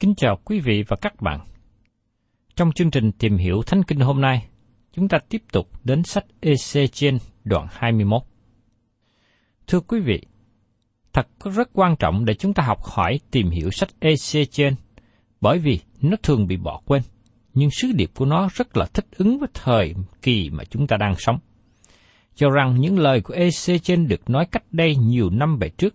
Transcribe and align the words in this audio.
Kính 0.00 0.14
chào 0.14 0.38
quý 0.44 0.60
vị 0.60 0.84
và 0.88 0.96
các 0.96 1.20
bạn. 1.20 1.40
Trong 2.56 2.72
chương 2.72 2.90
trình 2.90 3.12
tìm 3.12 3.36
hiểu 3.36 3.62
Thánh 3.66 3.82
Kinh 3.82 4.00
hôm 4.00 4.20
nay, 4.20 4.48
chúng 4.92 5.08
ta 5.08 5.18
tiếp 5.28 5.42
tục 5.52 5.84
đến 5.84 6.02
sách 6.02 6.24
Ezechiel 6.42 7.18
đoạn 7.44 7.66
21. 7.70 8.22
Thưa 9.66 9.80
quý 9.80 10.00
vị, 10.00 10.20
thật 11.12 11.26
rất 11.44 11.70
quan 11.72 11.96
trọng 11.96 12.24
để 12.24 12.34
chúng 12.34 12.54
ta 12.54 12.62
học 12.62 12.78
hỏi 12.84 13.20
tìm 13.30 13.50
hiểu 13.50 13.70
sách 13.70 13.88
Ezechiel 14.00 14.72
bởi 15.40 15.58
vì 15.58 15.80
nó 16.02 16.16
thường 16.22 16.46
bị 16.46 16.56
bỏ 16.56 16.80
quên, 16.84 17.02
nhưng 17.54 17.70
sứ 17.70 17.92
điệp 17.94 18.10
của 18.14 18.24
nó 18.24 18.48
rất 18.54 18.76
là 18.76 18.86
thích 18.94 19.06
ứng 19.16 19.38
với 19.38 19.48
thời 19.54 19.94
kỳ 20.22 20.50
mà 20.50 20.64
chúng 20.64 20.86
ta 20.86 20.96
đang 20.96 21.14
sống. 21.18 21.38
Cho 22.34 22.50
rằng 22.50 22.80
những 22.80 22.98
lời 22.98 23.20
của 23.20 23.34
Ezechiel 23.34 24.06
được 24.08 24.30
nói 24.30 24.46
cách 24.52 24.64
đây 24.70 24.96
nhiều 24.96 25.30
năm 25.30 25.58
về 25.58 25.68
trước, 25.68 25.94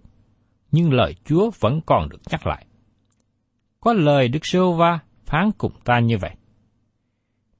nhưng 0.71 0.93
lời 0.93 1.15
Chúa 1.25 1.51
vẫn 1.59 1.81
còn 1.85 2.09
được 2.09 2.21
nhắc 2.31 2.47
lại. 2.47 2.65
Có 3.81 3.93
lời 3.93 4.27
Đức 4.27 4.45
giê 4.45 4.59
va 4.77 4.99
phán 5.25 5.51
cùng 5.57 5.71
ta 5.85 5.99
như 5.99 6.17
vậy. 6.17 6.31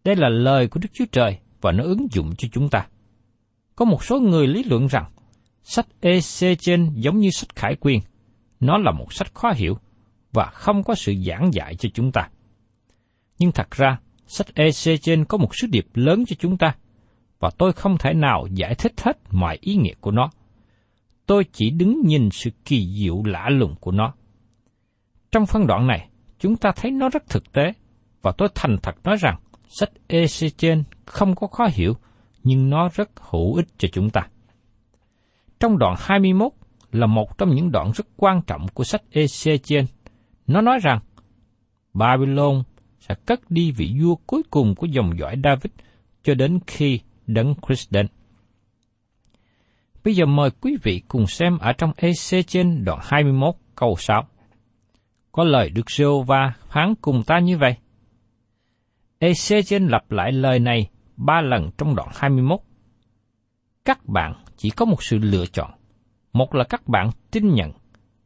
Đây 0.04 0.16
là 0.16 0.30
lời 0.30 0.68
của 0.68 0.80
Đức 0.80 0.90
Chúa 0.94 1.06
Trời 1.12 1.40
và 1.62 1.72
nó 1.72 1.84
ứng 1.84 2.08
dụng 2.12 2.36
cho 2.38 2.48
chúng 2.52 2.70
ta. 2.70 2.88
Có 3.76 3.86
một 3.86 4.04
số 4.04 4.20
người 4.20 4.48
lý 4.48 4.64
luận 4.64 4.88
rằng 4.88 5.12
sách 5.64 5.88
Ezechiel 6.02 6.92
giống 6.96 7.18
như 7.18 7.30
sách 7.30 7.56
Khải 7.56 7.76
Quyền, 7.80 8.02
nó 8.60 8.78
là 8.78 8.92
một 8.92 9.14
sách 9.14 9.34
khó 9.34 9.52
hiểu 9.56 9.78
và 10.34 10.46
không 10.46 10.84
có 10.84 10.96
sự 10.96 11.14
giảng 11.28 11.54
dạy 11.54 11.76
cho 11.76 11.90
chúng 11.94 12.12
ta. 12.12 12.30
Nhưng 13.40 13.52
thật 13.52 13.72
ra, 13.72 14.00
sách 14.28 14.48
Ezechiel 14.56 15.26
có 15.26 15.38
một 15.38 15.56
sứ 15.56 15.68
điệp 15.68 15.86
lớn 15.94 16.24
cho 16.28 16.36
chúng 16.40 16.58
ta, 16.58 16.76
và 17.40 17.50
tôi 17.58 17.74
không 17.74 17.98
thể 17.98 18.14
nào 18.14 18.48
giải 18.52 18.76
thích 18.76 18.94
hết 19.02 19.18
mọi 19.32 19.58
ý 19.62 19.76
nghĩa 19.76 19.94
của 20.02 20.12
nó. 20.12 20.30
Tôi 21.26 21.46
chỉ 21.52 21.70
đứng 21.70 22.02
nhìn 22.06 22.30
sự 22.32 22.50
kỳ 22.66 22.88
diệu 22.88 23.24
lạ 23.26 23.50
lùng 23.50 23.76
của 23.80 23.92
nó. 23.92 24.14
Trong 25.32 25.46
phân 25.46 25.68
đoạn 25.68 25.88
này, 25.88 26.10
chúng 26.42 26.58
ta 26.58 26.72
thấy 26.76 26.92
nó 26.92 27.10
rất 27.10 27.30
thực 27.30 27.52
tế, 27.52 27.74
và 28.22 28.32
tôi 28.38 28.50
thành 28.56 28.76
thật 28.84 28.96
nói 29.04 29.16
rằng 29.18 29.40
sách 29.68 29.90
Ezechiel 30.08 30.84
không 31.06 31.36
có 31.36 31.48
khó 31.48 31.68
hiểu, 31.74 31.94
nhưng 32.44 32.70
nó 32.70 32.90
rất 32.94 33.10
hữu 33.16 33.56
ích 33.56 33.68
cho 33.78 33.88
chúng 33.92 34.10
ta. 34.10 34.22
Trong 35.60 35.78
đoạn 35.78 35.96
21 36.00 36.52
là 36.92 37.08
một 37.08 37.38
trong 37.38 37.56
những 37.56 37.72
đoạn 37.72 37.92
rất 37.96 38.08
quan 38.18 38.42
trọng 38.48 38.68
của 38.68 38.84
sách 38.84 39.02
Ezechiel. 39.12 39.86
Nó 40.48 40.62
nói 40.62 40.80
rằng, 40.84 41.00
Babylon 41.94 42.64
sẽ 43.00 43.16
cất 43.26 43.52
đi 43.52 43.72
vị 43.72 43.96
vua 44.02 44.16
cuối 44.16 44.44
cùng 44.50 44.76
của 44.76 44.88
dòng 44.88 45.20
dõi 45.20 45.36
David 45.44 45.72
cho 46.24 46.34
đến 46.34 46.60
khi 46.68 47.00
đấng 47.28 47.56
Christ 47.68 47.92
đến. 47.92 48.08
Bây 50.04 50.16
giờ 50.16 50.26
mời 50.26 50.50
quý 50.62 50.78
vị 50.84 51.02
cùng 51.08 51.28
xem 51.28 51.58
ở 51.58 51.74
trong 51.74 51.92
Ezechiel 51.92 52.84
đoạn 52.84 53.00
21 53.02 53.56
câu 53.76 53.96
6. 53.98 54.28
Có 55.32 55.44
lời 55.44 55.70
Đức 55.70 55.92
giê 55.92 56.06
va 56.28 56.54
phán 56.70 56.94
cùng 57.02 57.24
ta 57.24 57.40
như 57.40 57.58
vậy. 57.58 57.76
ezechen 59.20 59.90
lặp 59.90 60.12
lại 60.12 60.32
lời 60.32 60.60
này 60.60 60.90
ba 61.18 61.42
lần 61.42 61.70
trong 61.78 61.96
đoạn 61.96 62.10
21. 62.16 62.60
Các 63.86 64.06
bạn 64.06 64.44
chỉ 64.58 64.70
có 64.70 64.86
một 64.86 65.04
sự 65.04 65.18
lựa 65.18 65.46
chọn. 65.46 65.72
Một 66.34 66.56
là 66.56 66.64
các 66.64 66.88
bạn 66.88 67.10
tin 67.32 67.54
nhận, 67.54 67.72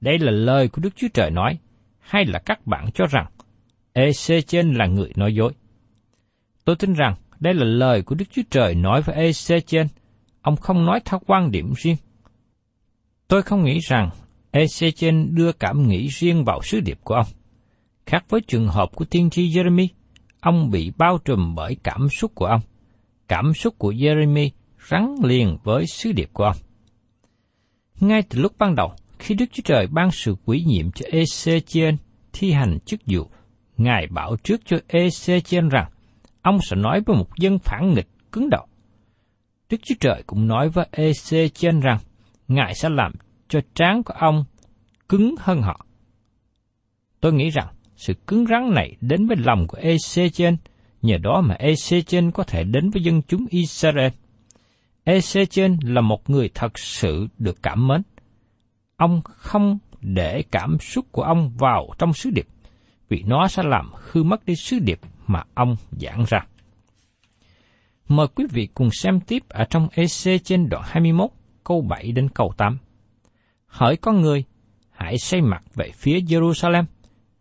đây 0.01 0.19
là 0.19 0.31
lời 0.31 0.67
của 0.67 0.81
Đức 0.81 0.95
Chúa 0.95 1.07
Trời 1.13 1.31
nói, 1.31 1.57
hay 1.99 2.25
là 2.25 2.39
các 2.39 2.67
bạn 2.67 2.91
cho 2.93 3.05
rằng 3.05 3.25
ezechen 3.93 4.77
là 4.77 4.85
người 4.85 5.11
nói 5.15 5.35
dối. 5.35 5.53
Tôi 6.65 6.75
tin 6.75 6.93
rằng 6.93 7.15
đây 7.39 7.53
là 7.53 7.65
lời 7.65 8.01
của 8.01 8.15
Đức 8.15 8.25
Chúa 8.31 8.41
Trời 8.49 8.75
nói 8.75 9.01
với 9.01 9.15
ezechen, 9.15 9.87
ông 10.41 10.55
không 10.55 10.85
nói 10.85 10.99
theo 11.05 11.19
quan 11.27 11.51
điểm 11.51 11.73
riêng. 11.77 11.97
Tôi 13.27 13.41
không 13.41 13.63
nghĩ 13.63 13.79
rằng 13.79 14.09
Ezechiel 14.55 15.35
đưa 15.35 15.51
cảm 15.51 15.87
nghĩ 15.87 16.07
riêng 16.07 16.43
vào 16.45 16.61
sứ 16.63 16.79
điệp 16.79 16.99
của 17.03 17.15
ông. 17.15 17.27
Khác 18.05 18.25
với 18.29 18.41
trường 18.41 18.67
hợp 18.67 18.89
của 18.95 19.05
tiên 19.05 19.29
tri 19.29 19.49
Jeremy, 19.49 19.87
ông 20.39 20.71
bị 20.71 20.91
bao 20.97 21.17
trùm 21.25 21.55
bởi 21.55 21.77
cảm 21.83 22.07
xúc 22.09 22.31
của 22.35 22.45
ông. 22.45 22.61
Cảm 23.27 23.53
xúc 23.53 23.75
của 23.77 23.91
Jeremy 23.91 24.49
gắn 24.89 25.15
liền 25.23 25.57
với 25.63 25.87
sứ 25.87 26.11
điệp 26.11 26.29
của 26.33 26.43
ông. 26.43 26.55
Ngay 27.99 28.21
từ 28.29 28.39
lúc 28.39 28.51
ban 28.57 28.75
đầu, 28.75 28.93
khi 29.19 29.35
Đức 29.35 29.45
Chúa 29.51 29.63
Trời 29.65 29.87
ban 29.87 30.11
sự 30.11 30.35
quỷ 30.45 30.63
nhiệm 30.67 30.91
cho 30.91 31.05
Ezechiel 31.11 31.95
thi 32.33 32.51
hành 32.51 32.79
chức 32.85 32.99
vụ, 33.05 33.29
Ngài 33.77 34.07
bảo 34.07 34.35
trước 34.43 34.61
cho 34.65 34.77
Ezechiel 34.87 35.69
rằng 35.69 35.91
ông 36.41 36.57
sẽ 36.69 36.75
nói 36.75 37.01
với 37.05 37.17
một 37.17 37.37
dân 37.37 37.59
phản 37.59 37.93
nghịch 37.93 38.07
cứng 38.31 38.49
đầu. 38.49 38.65
Đức 39.69 39.77
Chúa 39.83 39.95
Trời 39.99 40.23
cũng 40.27 40.47
nói 40.47 40.69
với 40.69 40.87
Ezechiel 40.91 41.81
rằng 41.81 41.97
Ngài 42.47 42.75
sẽ 42.75 42.89
làm 42.89 43.11
cho 43.55 43.61
trán 43.75 44.03
của 44.03 44.13
ông 44.13 44.45
cứng 45.09 45.35
hơn 45.39 45.61
họ. 45.61 45.85
Tôi 47.21 47.33
nghĩ 47.33 47.49
rằng 47.49 47.67
sự 47.95 48.13
cứng 48.27 48.45
rắn 48.45 48.73
này 48.73 48.95
đến 49.01 49.27
với 49.27 49.37
lòng 49.39 49.67
của 49.67 49.77
Ezechen, 49.77 50.55
nhờ 51.01 51.17
đó 51.17 51.41
mà 51.41 51.55
Ezechen 51.59 52.31
có 52.31 52.43
thể 52.43 52.63
đến 52.63 52.89
với 52.89 53.03
dân 53.03 53.21
chúng 53.27 53.45
Israel. 53.49 54.11
Ezechen 55.05 55.77
là 55.81 56.01
một 56.01 56.29
người 56.29 56.49
thật 56.53 56.79
sự 56.79 57.27
được 57.37 57.63
cảm 57.63 57.87
mến. 57.87 58.01
Ông 58.97 59.21
không 59.25 59.77
để 60.01 60.43
cảm 60.51 60.77
xúc 60.79 61.05
của 61.11 61.23
ông 61.23 61.51
vào 61.57 61.87
trong 61.97 62.13
sứ 62.13 62.29
điệp, 62.29 62.47
vì 63.09 63.23
nó 63.27 63.47
sẽ 63.47 63.63
làm 63.65 63.91
hư 64.11 64.23
mất 64.23 64.45
đi 64.45 64.55
sứ 64.55 64.79
điệp 64.79 64.99
mà 65.27 65.43
ông 65.53 65.75
giảng 65.91 66.23
ra. 66.27 66.39
Mời 68.07 68.27
quý 68.35 68.45
vị 68.51 68.67
cùng 68.73 68.89
xem 68.91 69.19
tiếp 69.19 69.43
ở 69.49 69.65
trong 69.69 69.87
EC 69.91 70.43
trên 70.43 70.69
đoạn 70.69 70.83
21, 70.85 71.29
câu 71.63 71.81
7 71.81 72.11
đến 72.11 72.29
câu 72.29 72.53
8. 72.57 72.77
Hỡi 73.75 73.97
con 73.97 74.21
người, 74.21 74.43
hãy 74.91 75.17
xây 75.17 75.41
mặt 75.41 75.63
về 75.73 75.91
phía 75.93 76.19
Jerusalem, 76.19 76.83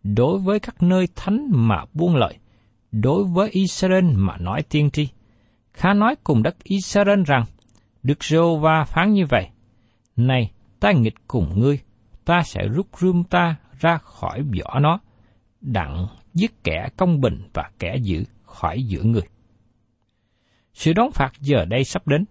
đối 0.03 0.39
với 0.39 0.59
các 0.59 0.83
nơi 0.83 1.07
thánh 1.15 1.47
mà 1.51 1.85
buông 1.93 2.15
lợi, 2.15 2.37
đối 2.91 3.23
với 3.23 3.49
Israel 3.49 4.05
mà 4.13 4.37
nói 4.37 4.61
tiên 4.69 4.89
tri. 4.91 5.07
Khá 5.73 5.93
nói 5.93 6.15
cùng 6.23 6.43
đất 6.43 6.55
Israel 6.63 7.23
rằng, 7.25 7.43
Đức 8.03 8.23
Rô 8.23 8.57
va 8.57 8.83
phán 8.83 9.13
như 9.13 9.25
vậy, 9.29 9.49
Này, 10.15 10.51
ta 10.79 10.91
nghịch 10.91 11.15
cùng 11.27 11.59
ngươi, 11.59 11.79
ta 12.25 12.41
sẽ 12.43 12.67
rút 12.67 12.87
rươm 12.99 13.23
ta 13.23 13.55
ra 13.79 13.97
khỏi 13.97 14.41
vỏ 14.41 14.79
nó, 14.79 14.99
đặng 15.61 16.07
giết 16.33 16.63
kẻ 16.63 16.87
công 16.97 17.21
bình 17.21 17.49
và 17.53 17.69
kẻ 17.79 17.95
dữ 18.01 18.23
khỏi 18.43 18.83
giữa 18.83 19.03
người. 19.03 19.27
Sự 20.73 20.93
đón 20.93 21.11
phạt 21.11 21.31
giờ 21.39 21.65
đây 21.65 21.83
sắp 21.83 22.07
đến, 22.07 22.25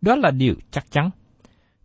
đó 0.00 0.16
là 0.16 0.30
điều 0.30 0.54
chắc 0.70 0.90
chắn. 0.90 1.10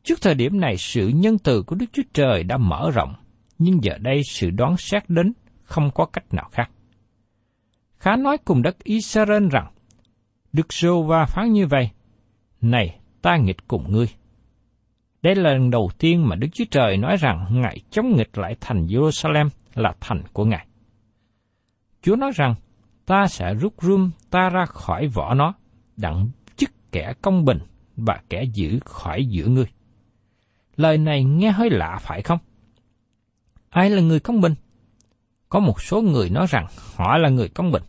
Trước 0.06 0.22
thời 0.22 0.36
điểm 0.36 0.60
này 0.60 0.78
sự 0.78 1.08
nhân 1.08 1.38
từ 1.38 1.64
của 1.64 1.76
Đức 1.76 1.86
Chúa 1.94 2.04
Trời 2.14 2.44
đã 2.44 2.58
mở 2.58 2.92
rộng, 2.94 3.14
nhưng 3.58 3.84
giờ 3.84 3.98
đây 3.98 4.22
sự 4.24 4.50
đoán 4.50 4.78
xét 4.78 5.10
đến 5.10 5.34
không 5.64 5.92
có 5.92 6.06
cách 6.06 6.34
nào 6.34 6.50
khác. 6.52 6.72
Khá 7.98 8.16
nói 8.16 8.38
cùng 8.46 8.62
đất 8.62 8.84
Israel 8.84 9.48
rằng, 9.52 9.72
Đức 10.54 10.74
Sô 10.74 11.04
Va 11.04 11.26
phán 11.26 11.54
như 11.54 11.68
vậy, 11.68 11.90
Này, 12.62 13.00
ta 13.22 13.38
nghịch 13.38 13.68
cùng 13.68 13.92
ngươi. 13.92 14.08
Đây 15.22 15.36
là 15.36 15.54
lần 15.54 15.70
đầu 15.70 15.90
tiên 15.98 16.28
mà 16.28 16.36
Đức 16.36 16.48
Chúa 16.54 16.66
Trời 16.72 16.98
nói 16.98 17.18
rằng 17.18 17.48
Ngài 17.52 17.78
chống 17.90 18.16
nghịch 18.16 18.38
lại 18.38 18.56
thành 18.62 18.86
Jerusalem 18.86 19.50
là 19.76 19.94
thành 20.00 20.24
của 20.34 20.46
Ngài. 20.46 20.68
Chúa 22.02 22.16
nói 22.16 22.32
rằng, 22.36 22.56
ta 23.06 23.28
sẽ 23.28 23.54
rút 23.54 23.74
rươm 23.82 24.12
ta 24.30 24.50
ra 24.50 24.66
khỏi 24.66 25.08
vỏ 25.08 25.34
nó, 25.34 25.54
đặng 25.98 26.30
chức 26.56 26.70
kẻ 26.92 27.14
công 27.22 27.46
bình 27.46 27.60
và 27.96 28.22
kẻ 28.30 28.44
giữ 28.54 28.80
khỏi 28.86 29.26
giữa 29.26 29.46
ngươi. 29.46 29.66
Lời 30.78 30.98
này 30.98 31.24
nghe 31.24 31.52
hơi 31.52 31.70
lạ 31.70 31.98
phải 32.02 32.22
không? 32.22 32.40
Ai 33.70 33.90
là 33.90 34.02
người 34.02 34.20
công 34.20 34.42
bình? 34.42 34.56
Có 35.50 35.60
một 35.60 35.82
số 35.82 36.02
người 36.02 36.30
nói 36.30 36.48
rằng 36.50 36.68
họ 36.96 37.18
là 37.18 37.30
người 37.30 37.50
công 37.50 37.72
bình. 37.72 37.84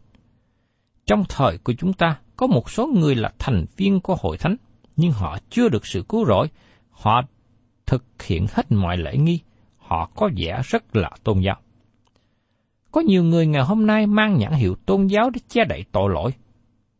Trong 1.06 1.24
thời 1.28 1.58
của 1.58 1.72
chúng 1.78 1.92
ta, 1.92 2.18
có 2.36 2.46
một 2.46 2.70
số 2.70 2.86
người 2.86 3.14
là 3.14 3.32
thành 3.38 3.64
viên 3.76 4.00
của 4.00 4.16
hội 4.20 4.36
thánh, 4.36 4.56
nhưng 4.96 5.12
họ 5.12 5.38
chưa 5.50 5.68
được 5.68 5.86
sự 5.86 6.04
cứu 6.08 6.26
rỗi. 6.26 6.48
Họ 6.90 7.22
thực 7.86 8.04
hiện 8.22 8.46
hết 8.52 8.72
mọi 8.72 8.96
lễ 8.96 9.16
nghi. 9.16 9.40
Họ 9.76 10.10
có 10.14 10.30
vẻ 10.36 10.60
rất 10.64 10.96
là 10.96 11.10
tôn 11.24 11.40
giáo. 11.40 11.56
Có 12.92 13.00
nhiều 13.00 13.24
người 13.24 13.46
ngày 13.46 13.62
hôm 13.62 13.86
nay 13.86 14.06
mang 14.06 14.38
nhãn 14.38 14.52
hiệu 14.52 14.76
tôn 14.86 15.06
giáo 15.06 15.30
để 15.30 15.40
che 15.48 15.64
đậy 15.64 15.84
tội 15.92 16.10
lỗi. 16.10 16.30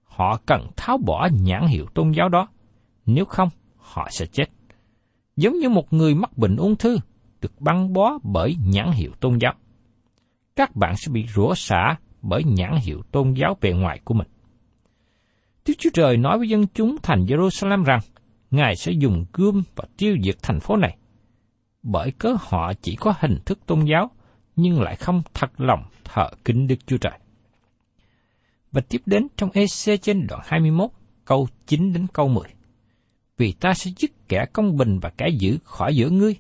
Họ 0.05 0.41
cần 0.47 0.67
tháo 0.77 0.99
bỏ 0.99 1.29
nhãn 1.33 1.67
hiệu 1.67 1.87
tôn 1.95 2.11
giáo 2.11 2.29
đó, 2.29 2.49
nếu 3.07 3.25
không 3.25 3.49
họ 3.77 4.09
sẽ 4.11 4.27
chết. 4.27 4.45
Giống 5.37 5.59
như 5.59 5.69
một 5.69 5.93
người 5.93 6.15
mắc 6.15 6.39
bệnh 6.39 6.57
ung 6.57 6.77
thư 6.77 6.99
được 7.41 7.61
băng 7.61 7.93
bó 7.93 8.19
bởi 8.23 8.57
nhãn 8.67 8.91
hiệu 8.93 9.11
tôn 9.21 9.39
giáo. 9.39 9.55
Các 10.57 10.77
bạn 10.77 10.95
sẽ 10.97 11.13
bị 11.13 11.27
rủa 11.35 11.55
xả 11.55 11.97
bởi 12.23 12.45
nhãn 12.45 12.77
hiệu 12.83 13.03
tôn 13.13 13.35
giáo 13.35 13.57
bề 13.61 13.73
ngoài 13.73 14.01
của 14.05 14.15
mình. 14.15 14.29
Đức 15.67 15.75
Chúa 15.79 15.91
Trời 15.95 16.17
nói 16.17 16.39
với 16.39 16.49
dân 16.49 16.67
chúng 16.75 16.97
thành 17.03 17.25
Jerusalem 17.25 17.85
rằng, 17.85 18.01
Ngài 18.51 18.77
sẽ 18.77 18.93
dùng 18.93 19.25
gươm 19.33 19.63
và 19.77 19.85
tiêu 19.97 20.17
diệt 20.25 20.37
thành 20.43 20.61
phố 20.61 20.77
này. 20.77 20.97
Bởi 21.83 22.11
cớ 22.11 22.37
họ 22.41 22.73
chỉ 22.83 22.97
có 22.97 23.15
hình 23.19 23.39
thức 23.47 23.59
tôn 23.67 23.85
giáo, 23.85 24.11
nhưng 24.57 24.81
lại 24.81 24.97
không 24.97 25.23
thật 25.35 25.61
lòng 25.61 25.83
thờ 26.05 26.29
kính 26.45 26.67
Đức 26.67 26.87
Chúa 26.87 26.97
Trời. 26.97 27.19
Và 28.73 28.81
tiếp 28.89 29.03
đến 29.07 29.27
trong 29.37 29.51
EC 29.51 30.03
trên 30.03 30.27
đoạn 30.27 30.43
21, 30.45 30.91
câu 31.25 31.49
9 31.67 31.93
đến 31.93 32.07
câu 32.13 32.29
10. 32.29 32.45
Vì 33.37 33.53
ta 33.53 33.75
sẽ 33.75 33.91
dứt 33.97 34.11
kẻ 34.29 34.47
công 34.53 34.77
bình 34.77 34.99
và 34.99 35.11
kẻ 35.17 35.29
giữ 35.29 35.59
khỏi 35.65 35.97
giữa 35.97 36.11
ngươi, 36.11 36.37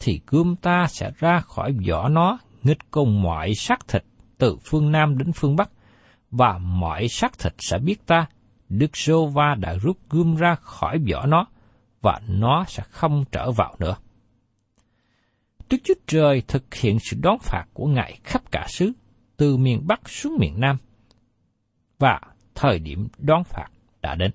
thì 0.00 0.20
gươm 0.26 0.56
ta 0.56 0.86
sẽ 0.88 1.10
ra 1.18 1.40
khỏi 1.40 1.72
vỏ 1.88 2.08
nó 2.08 2.38
nghịch 2.62 2.90
cùng 2.90 3.22
mọi 3.22 3.54
xác 3.54 3.88
thịt 3.88 4.04
từ 4.38 4.56
phương 4.64 4.92
Nam 4.92 5.18
đến 5.18 5.32
phương 5.32 5.56
Bắc, 5.56 5.70
và 6.30 6.58
mọi 6.58 7.08
xác 7.08 7.38
thịt 7.38 7.52
sẽ 7.58 7.78
biết 7.78 8.06
ta, 8.06 8.26
Đức 8.68 8.96
Sô 8.96 9.26
Va 9.26 9.54
đã 9.58 9.74
rút 9.74 9.98
gươm 10.10 10.36
ra 10.36 10.54
khỏi 10.54 10.98
vỏ 11.12 11.26
nó, 11.26 11.46
và 12.00 12.20
nó 12.28 12.64
sẽ 12.68 12.82
không 12.90 13.24
trở 13.32 13.50
vào 13.50 13.76
nữa. 13.78 13.96
Đức 15.70 15.78
Chúa 15.84 15.94
Trời 16.06 16.42
thực 16.48 16.74
hiện 16.74 16.98
sự 17.10 17.16
đón 17.20 17.38
phạt 17.42 17.64
của 17.72 17.86
Ngài 17.86 18.18
khắp 18.24 18.42
cả 18.50 18.66
xứ, 18.68 18.92
từ 19.36 19.56
miền 19.56 19.86
Bắc 19.86 20.08
xuống 20.08 20.36
miền 20.38 20.60
Nam, 20.60 20.76
và 21.98 22.20
thời 22.54 22.78
điểm 22.78 23.08
đón 23.18 23.44
phạt 23.44 23.68
đã 24.02 24.14
đến. 24.14 24.30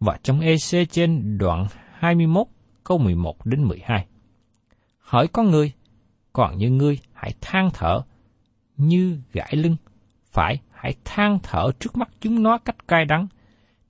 Và 0.00 0.18
trong 0.22 0.40
EC 0.40 0.90
trên 0.90 1.38
đoạn 1.38 1.66
21 1.92 2.46
câu 2.84 2.98
11 2.98 3.46
đến 3.46 3.64
12. 3.64 4.06
Hỏi 4.98 5.28
con 5.28 5.50
người, 5.50 5.72
còn 6.32 6.58
như 6.58 6.70
ngươi 6.70 6.98
hãy 7.12 7.34
than 7.40 7.70
thở 7.74 8.00
như 8.76 9.18
gãi 9.32 9.56
lưng, 9.56 9.76
phải 10.32 10.60
hãy 10.70 10.94
than 11.04 11.38
thở 11.42 11.70
trước 11.80 11.96
mắt 11.96 12.08
chúng 12.20 12.42
nó 12.42 12.58
cách 12.58 12.88
cay 12.88 13.04
đắng. 13.04 13.26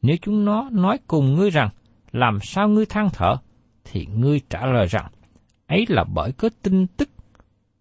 Nếu 0.02 0.16
chúng 0.22 0.44
nó 0.44 0.68
nói 0.72 0.98
cùng 1.06 1.34
ngươi 1.34 1.50
rằng, 1.50 1.68
làm 2.12 2.38
sao 2.42 2.68
ngươi 2.68 2.86
than 2.86 3.08
thở, 3.12 3.36
thì 3.84 4.06
ngươi 4.06 4.40
trả 4.50 4.66
lời 4.66 4.86
rằng, 4.86 5.10
ấy 5.66 5.84
là 5.88 6.04
bởi 6.04 6.32
cớ 6.32 6.48
tin 6.62 6.86
tức 6.86 7.08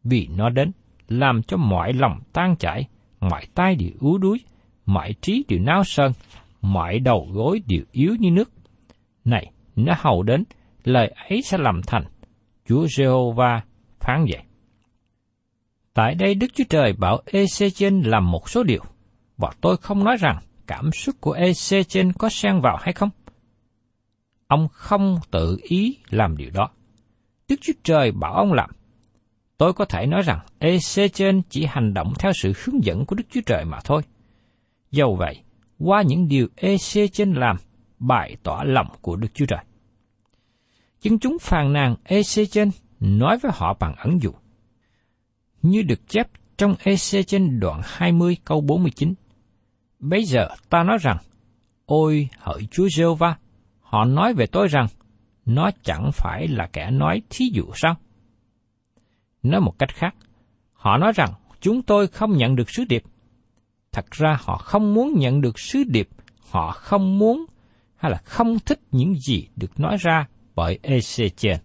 vì 0.03 0.27
nó 0.27 0.49
đến, 0.49 0.71
làm 1.07 1.43
cho 1.43 1.57
mọi 1.57 1.93
lòng 1.93 2.19
tan 2.33 2.55
chảy, 2.55 2.87
mọi 3.19 3.45
tay 3.55 3.75
đều 3.75 3.89
yếu 4.01 4.17
đuối, 4.17 4.39
mọi 4.85 5.13
trí 5.21 5.45
đều 5.47 5.59
nao 5.59 5.83
sơn, 5.83 6.11
mọi 6.63 6.99
đầu 6.99 7.29
gối 7.33 7.61
đều 7.67 7.83
yếu 7.91 8.15
như 8.19 8.31
nước. 8.31 8.51
Này, 9.25 9.51
nó 9.75 9.93
hầu 9.97 10.23
đến, 10.23 10.43
lời 10.83 11.13
ấy 11.29 11.41
sẽ 11.41 11.57
làm 11.57 11.81
thành. 11.87 12.03
Chúa 12.65 12.87
Giê-hô-va 12.97 13.61
phán 13.99 14.25
vậy. 14.31 14.43
Tại 15.93 16.15
đây 16.15 16.35
Đức 16.35 16.47
Chúa 16.53 16.63
Trời 16.69 16.93
bảo 16.93 17.21
Ezechen 17.25 18.09
làm 18.09 18.31
một 18.31 18.49
số 18.49 18.63
điều, 18.63 18.83
và 19.37 19.51
tôi 19.61 19.77
không 19.77 20.03
nói 20.03 20.17
rằng 20.19 20.39
cảm 20.67 20.91
xúc 20.91 21.15
của 21.21 21.35
Ezechen 21.35 22.11
có 22.17 22.29
xen 22.29 22.61
vào 22.61 22.77
hay 22.81 22.93
không. 22.93 23.09
Ông 24.47 24.67
không 24.71 25.17
tự 25.31 25.57
ý 25.63 25.97
làm 26.09 26.37
điều 26.37 26.49
đó. 26.53 26.69
Đức 27.47 27.55
Chúa 27.61 27.73
Trời 27.83 28.11
bảo 28.11 28.33
ông 28.33 28.53
làm. 28.53 28.69
Tôi 29.57 29.73
có 29.73 29.85
thể 29.85 30.05
nói 30.05 30.21
rằng 30.21 30.39
Ezechen 30.59 31.41
chỉ 31.49 31.65
hành 31.65 31.93
động 31.93 32.13
theo 32.19 32.31
sự 32.35 32.53
hướng 32.63 32.83
dẫn 32.83 33.05
của 33.05 33.15
Đức 33.15 33.23
Chúa 33.29 33.41
Trời 33.45 33.65
mà 33.65 33.77
thôi. 33.83 34.01
Dầu 34.91 35.15
vậy, 35.15 35.43
qua 35.83 36.01
những 36.01 36.27
điều 36.27 36.47
Ezechen 36.57 37.33
làm, 37.33 37.57
bày 37.99 38.35
tỏ 38.43 38.63
lòng 38.65 38.87
của 39.01 39.15
Đức 39.15 39.27
Chúa 39.33 39.45
Trời. 39.45 39.63
Dân 41.01 41.19
chúng 41.19 41.37
phàn 41.41 41.73
nàn 41.73 41.95
Ezechen 42.05 42.69
nói 42.99 43.37
với 43.37 43.51
họ 43.55 43.77
bằng 43.79 43.95
ẩn 43.95 44.21
dụ. 44.21 44.31
Như 45.61 45.81
được 45.81 46.07
chép 46.07 46.27
trong 46.57 46.75
EC 46.83 47.27
trên 47.27 47.59
đoạn 47.59 47.81
20 47.83 48.37
câu 48.45 48.61
49. 48.61 49.13
Bây 49.99 50.23
giờ 50.23 50.47
ta 50.69 50.83
nói 50.83 50.97
rằng, 51.01 51.17
ôi 51.85 52.29
hỡi 52.37 52.67
Chúa 52.71 52.87
giê 52.89 53.05
va 53.19 53.37
họ 53.79 54.05
nói 54.05 54.33
về 54.33 54.45
tôi 54.47 54.67
rằng, 54.67 54.87
nó 55.45 55.71
chẳng 55.83 56.09
phải 56.13 56.47
là 56.47 56.69
kẻ 56.73 56.91
nói 56.91 57.21
thí 57.29 57.45
dụ 57.53 57.63
sao? 57.75 57.95
Nói 59.43 59.61
một 59.61 59.79
cách 59.79 59.89
khác, 59.93 60.15
họ 60.73 60.97
nói 60.97 61.11
rằng 61.15 61.29
chúng 61.61 61.81
tôi 61.81 62.07
không 62.07 62.37
nhận 62.37 62.55
được 62.55 62.69
sứ 62.69 62.83
điệp. 62.89 63.03
Thật 63.93 64.11
ra 64.11 64.37
họ 64.41 64.57
không 64.57 64.93
muốn 64.93 65.13
nhận 65.17 65.41
được 65.41 65.59
sứ 65.59 65.83
điệp, 65.83 66.09
họ 66.49 66.71
không 66.71 67.19
muốn 67.19 67.45
hay 67.95 68.11
là 68.11 68.17
không 68.17 68.59
thích 68.59 68.79
những 68.91 69.15
gì 69.15 69.47
được 69.55 69.79
nói 69.79 69.97
ra 69.99 70.27
bởi 70.55 70.79
Ezechiel. 70.83 71.57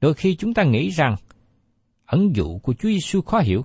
Đôi 0.00 0.14
khi 0.14 0.36
chúng 0.36 0.54
ta 0.54 0.64
nghĩ 0.64 0.88
rằng 0.88 1.16
ẩn 2.06 2.36
dụ 2.36 2.58
của 2.58 2.74
Chúa 2.74 2.88
Giêsu 2.88 3.20
khó 3.20 3.38
hiểu. 3.38 3.64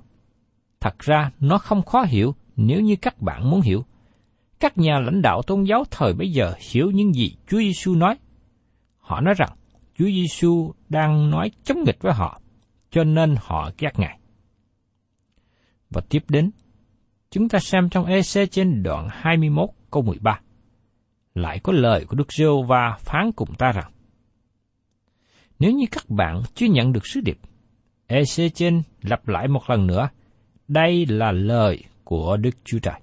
Thật 0.80 1.00
ra 1.00 1.32
nó 1.40 1.58
không 1.58 1.82
khó 1.82 2.04
hiểu 2.04 2.36
nếu 2.56 2.82
như 2.82 2.96
các 2.96 3.22
bạn 3.22 3.50
muốn 3.50 3.62
hiểu. 3.62 3.86
Các 4.60 4.78
nhà 4.78 5.00
lãnh 5.00 5.22
đạo 5.22 5.42
tôn 5.42 5.63
giáo 5.63 5.84
thời 5.92 6.13
bấy 6.13 6.32
giờ 6.32 6.54
hiểu 6.72 6.92
những 6.92 7.13
gì 7.13 7.36
Chúa 7.48 7.60
Giêsu 7.60 7.96
nói. 7.96 8.18
Họ 9.00 9.22
nói 9.22 9.34
rằng 9.38 9.50
Chúa 9.98 10.06
Giêsu 10.06 10.74
đang 10.90 11.30
nói 11.30 11.52
chống 11.63 11.84
nghịch 11.86 12.02
với 12.02 12.13
họ, 12.13 12.42
cho 12.92 13.04
nên 13.04 13.36
họ 13.42 13.72
ghét 13.78 14.00
Ngài. 14.00 14.20
Và 15.90 16.02
tiếp 16.10 16.24
đến, 16.30 16.52
chúng 17.34 17.50
ta 17.50 17.60
xem 17.60 17.90
trong 17.90 18.06
EC 18.06 18.52
trên 18.52 18.84
đoạn 18.84 19.08
21 19.12 19.70
câu 19.92 20.04
13. 20.04 20.40
Lại 21.36 21.60
có 21.63 21.74
lời 21.74 22.06
của 22.06 22.16
Đức 22.16 22.34
giê 22.34 22.46
va 22.68 22.98
phán 23.00 23.32
cùng 23.32 23.56
ta 23.58 23.72
rằng, 23.72 23.92
nếu 25.60 25.72
như 25.72 25.86
các 25.92 26.10
bạn 26.10 26.42
chưa 26.54 26.66
nhận 26.66 26.94
được 26.94 27.08
sứ 27.08 27.22
điệp, 27.22 27.38
EC 28.08 28.54
trên 28.54 28.82
lặp 29.02 29.28
lại 29.28 29.48
một 29.48 29.70
lần 29.70 29.88
nữa, 29.88 30.10
đây 30.68 31.06
là 31.06 31.32
lời 31.32 31.84
của 32.04 32.38
Đức 32.38 32.56
Chúa 32.63 32.80
Trời. 32.80 33.02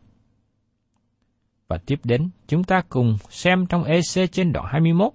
Và 1.68 1.78
tiếp 1.86 2.00
đến, 2.04 2.30
chúng 2.48 2.64
ta 2.64 2.82
cùng 2.88 3.16
xem 3.28 3.66
trong 3.66 3.84
EC 3.84 4.32
trên 4.32 4.52
đoạn 4.52 4.66
21, 4.68 5.12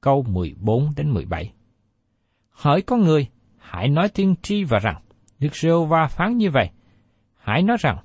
câu 0.00 0.24
14 0.28 0.92
đến 0.96 1.10
17. 1.10 1.52
Hỡi 2.50 2.82
con 2.82 3.02
người, 3.02 3.26
hãy 3.58 3.88
nói 3.88 4.08
tiên 4.08 4.34
tri 4.42 4.64
và 4.64 4.78
rằng, 4.78 5.02
Đức 5.38 5.56
Rêu 5.56 5.84
Va 5.84 6.06
phán 6.06 6.36
như 6.36 6.50
vậy, 6.50 6.70
hãy 7.34 7.62
nói 7.62 7.76
rằng, 7.80 7.98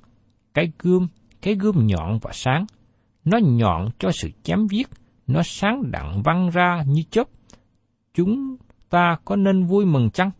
cái 0.53 0.71
gươm, 0.79 1.07
cái 1.41 1.55
gươm 1.55 1.87
nhọn 1.87 2.19
và 2.21 2.31
sáng, 2.33 2.65
nó 3.25 3.37
nhọn 3.37 3.89
cho 3.99 4.11
sự 4.11 4.29
chém 4.43 4.67
giết, 4.67 4.87
nó 5.27 5.41
sáng 5.45 5.91
đặng 5.91 6.21
văng 6.21 6.49
ra 6.49 6.83
như 6.87 7.03
chớp. 7.09 7.27
Chúng 8.13 8.55
ta 8.89 9.17
có 9.25 9.35
nên 9.35 9.65
vui 9.65 9.85
mừng 9.85 10.09
chăng? 10.09 10.31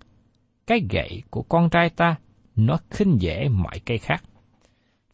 Cái 0.67 0.87
gậy 0.89 1.23
của 1.29 1.41
con 1.41 1.69
trai 1.69 1.89
ta, 1.89 2.15
nó 2.55 2.77
khinh 2.89 3.21
dễ 3.21 3.49
mọi 3.49 3.79
cây 3.85 3.97
khác. 3.97 4.23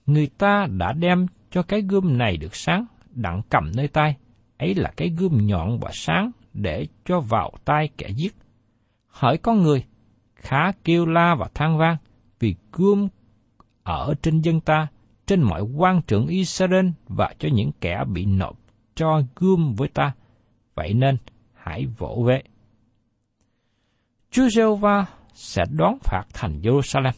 Người 0.05 0.27
ta 0.37 0.67
đã 0.77 0.93
đem 0.93 1.25
cho 1.51 1.63
cái 1.63 1.81
gươm 1.81 2.17
này 2.17 2.37
được 2.37 2.55
sáng, 2.55 2.85
đặng 3.09 3.41
cầm 3.49 3.71
nơi 3.75 3.87
tay, 3.87 4.15
ấy 4.57 4.75
là 4.75 4.91
cái 4.97 5.09
gươm 5.09 5.47
nhọn 5.47 5.79
và 5.79 5.89
sáng 5.93 6.31
để 6.53 6.87
cho 7.05 7.19
vào 7.19 7.51
tay 7.65 7.89
kẻ 7.97 8.09
giết. 8.15 8.35
Hỏi 9.07 9.37
con 9.37 9.61
người, 9.61 9.83
khá 10.35 10.71
kêu 10.83 11.05
la 11.05 11.35
và 11.39 11.49
than 11.53 11.77
vang, 11.77 11.97
vì 12.39 12.55
gươm 12.71 13.07
ở 13.86 14.13
trên 14.22 14.42
dân 14.42 14.62
ta, 14.62 14.88
trên 15.25 15.42
mọi 15.42 15.62
quan 15.62 16.01
trưởng 16.08 16.27
Israel 16.27 16.88
và 17.08 17.34
cho 17.39 17.50
những 17.51 17.72
kẻ 17.82 18.04
bị 18.13 18.25
nộp 18.25 18.58
cho 18.96 19.22
gươm 19.36 19.74
với 19.74 19.88
ta. 19.88 20.13
Vậy 20.75 20.94
nên, 20.94 21.18
hãy 21.54 21.86
vỗ 21.98 22.24
về. 22.27 22.42
Chúa 24.32 24.50
giê 24.50 24.63
va 24.80 25.06
sẽ 25.34 25.63
đón 25.72 25.98
phạt 26.04 26.24
thành 26.34 26.60
Jerusalem. 26.62 27.12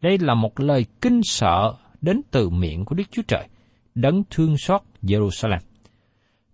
Đây 0.00 0.18
là 0.18 0.34
một 0.34 0.60
lời 0.60 0.86
kinh 1.00 1.20
sợ 1.24 1.74
đến 2.00 2.20
từ 2.30 2.50
miệng 2.50 2.84
của 2.84 2.94
Đức 2.94 3.04
Chúa 3.10 3.22
Trời, 3.22 3.48
đấng 3.94 4.22
thương 4.30 4.56
xót 4.58 4.82
Jerusalem. 5.02 5.60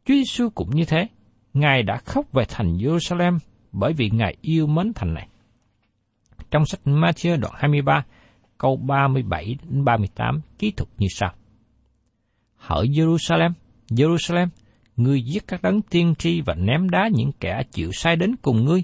Chúa 0.05 0.15
Giêsu 0.15 0.51
cũng 0.55 0.71
như 0.71 0.85
thế, 0.85 1.09
Ngài 1.55 1.83
đã 1.83 1.97
khóc 1.97 2.33
về 2.33 2.45
thành 2.49 2.77
Jerusalem 2.77 3.39
bởi 3.73 3.93
vì 3.93 4.11
Ngài 4.11 4.37
yêu 4.41 4.67
mến 4.67 4.93
thành 4.95 5.15
này. 5.15 5.29
Trong 6.51 6.67
sách 6.67 6.81
Matthew 6.85 7.41
đoạn 7.41 7.55
23, 7.57 8.05
câu 8.61 8.77
37 8.77 9.57
đến 9.63 9.85
38 9.85 10.41
ký 10.59 10.71
thuật 10.71 10.89
như 10.99 11.07
sau. 11.11 11.33
Hỡi 12.57 12.89
Jerusalem, 12.89 13.53
Jerusalem, 13.89 14.49
ngươi 14.97 15.23
giết 15.23 15.45
các 15.47 15.63
đấng 15.63 15.83
tiên 15.83 16.15
tri 16.19 16.41
và 16.41 16.55
ném 16.55 16.91
đá 16.91 17.09
những 17.13 17.33
kẻ 17.41 17.63
chịu 17.71 17.91
sai 17.93 18.17
đến 18.17 18.37
cùng 18.43 18.65
ngươi. 18.65 18.83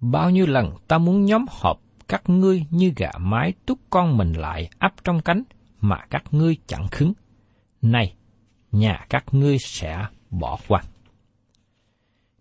Bao 0.00 0.30
nhiêu 0.30 0.46
lần 0.46 0.74
ta 0.88 0.98
muốn 0.98 1.24
nhóm 1.24 1.44
họp 1.50 1.80
các 2.08 2.22
ngươi 2.28 2.64
như 2.70 2.92
gà 2.96 3.10
mái 3.20 3.52
túc 3.66 3.78
con 3.90 4.16
mình 4.16 4.32
lại 4.32 4.70
ấp 4.78 5.04
trong 5.04 5.20
cánh 5.20 5.42
mà 5.80 5.96
các 6.10 6.24
ngươi 6.30 6.56
chẳng 6.66 6.88
khứng. 6.90 7.12
Này, 7.82 8.14
nhà 8.72 9.06
các 9.08 9.24
ngươi 9.32 9.58
sẽ 9.58 10.06
bỏ 10.30 10.58
qua. 10.68 10.82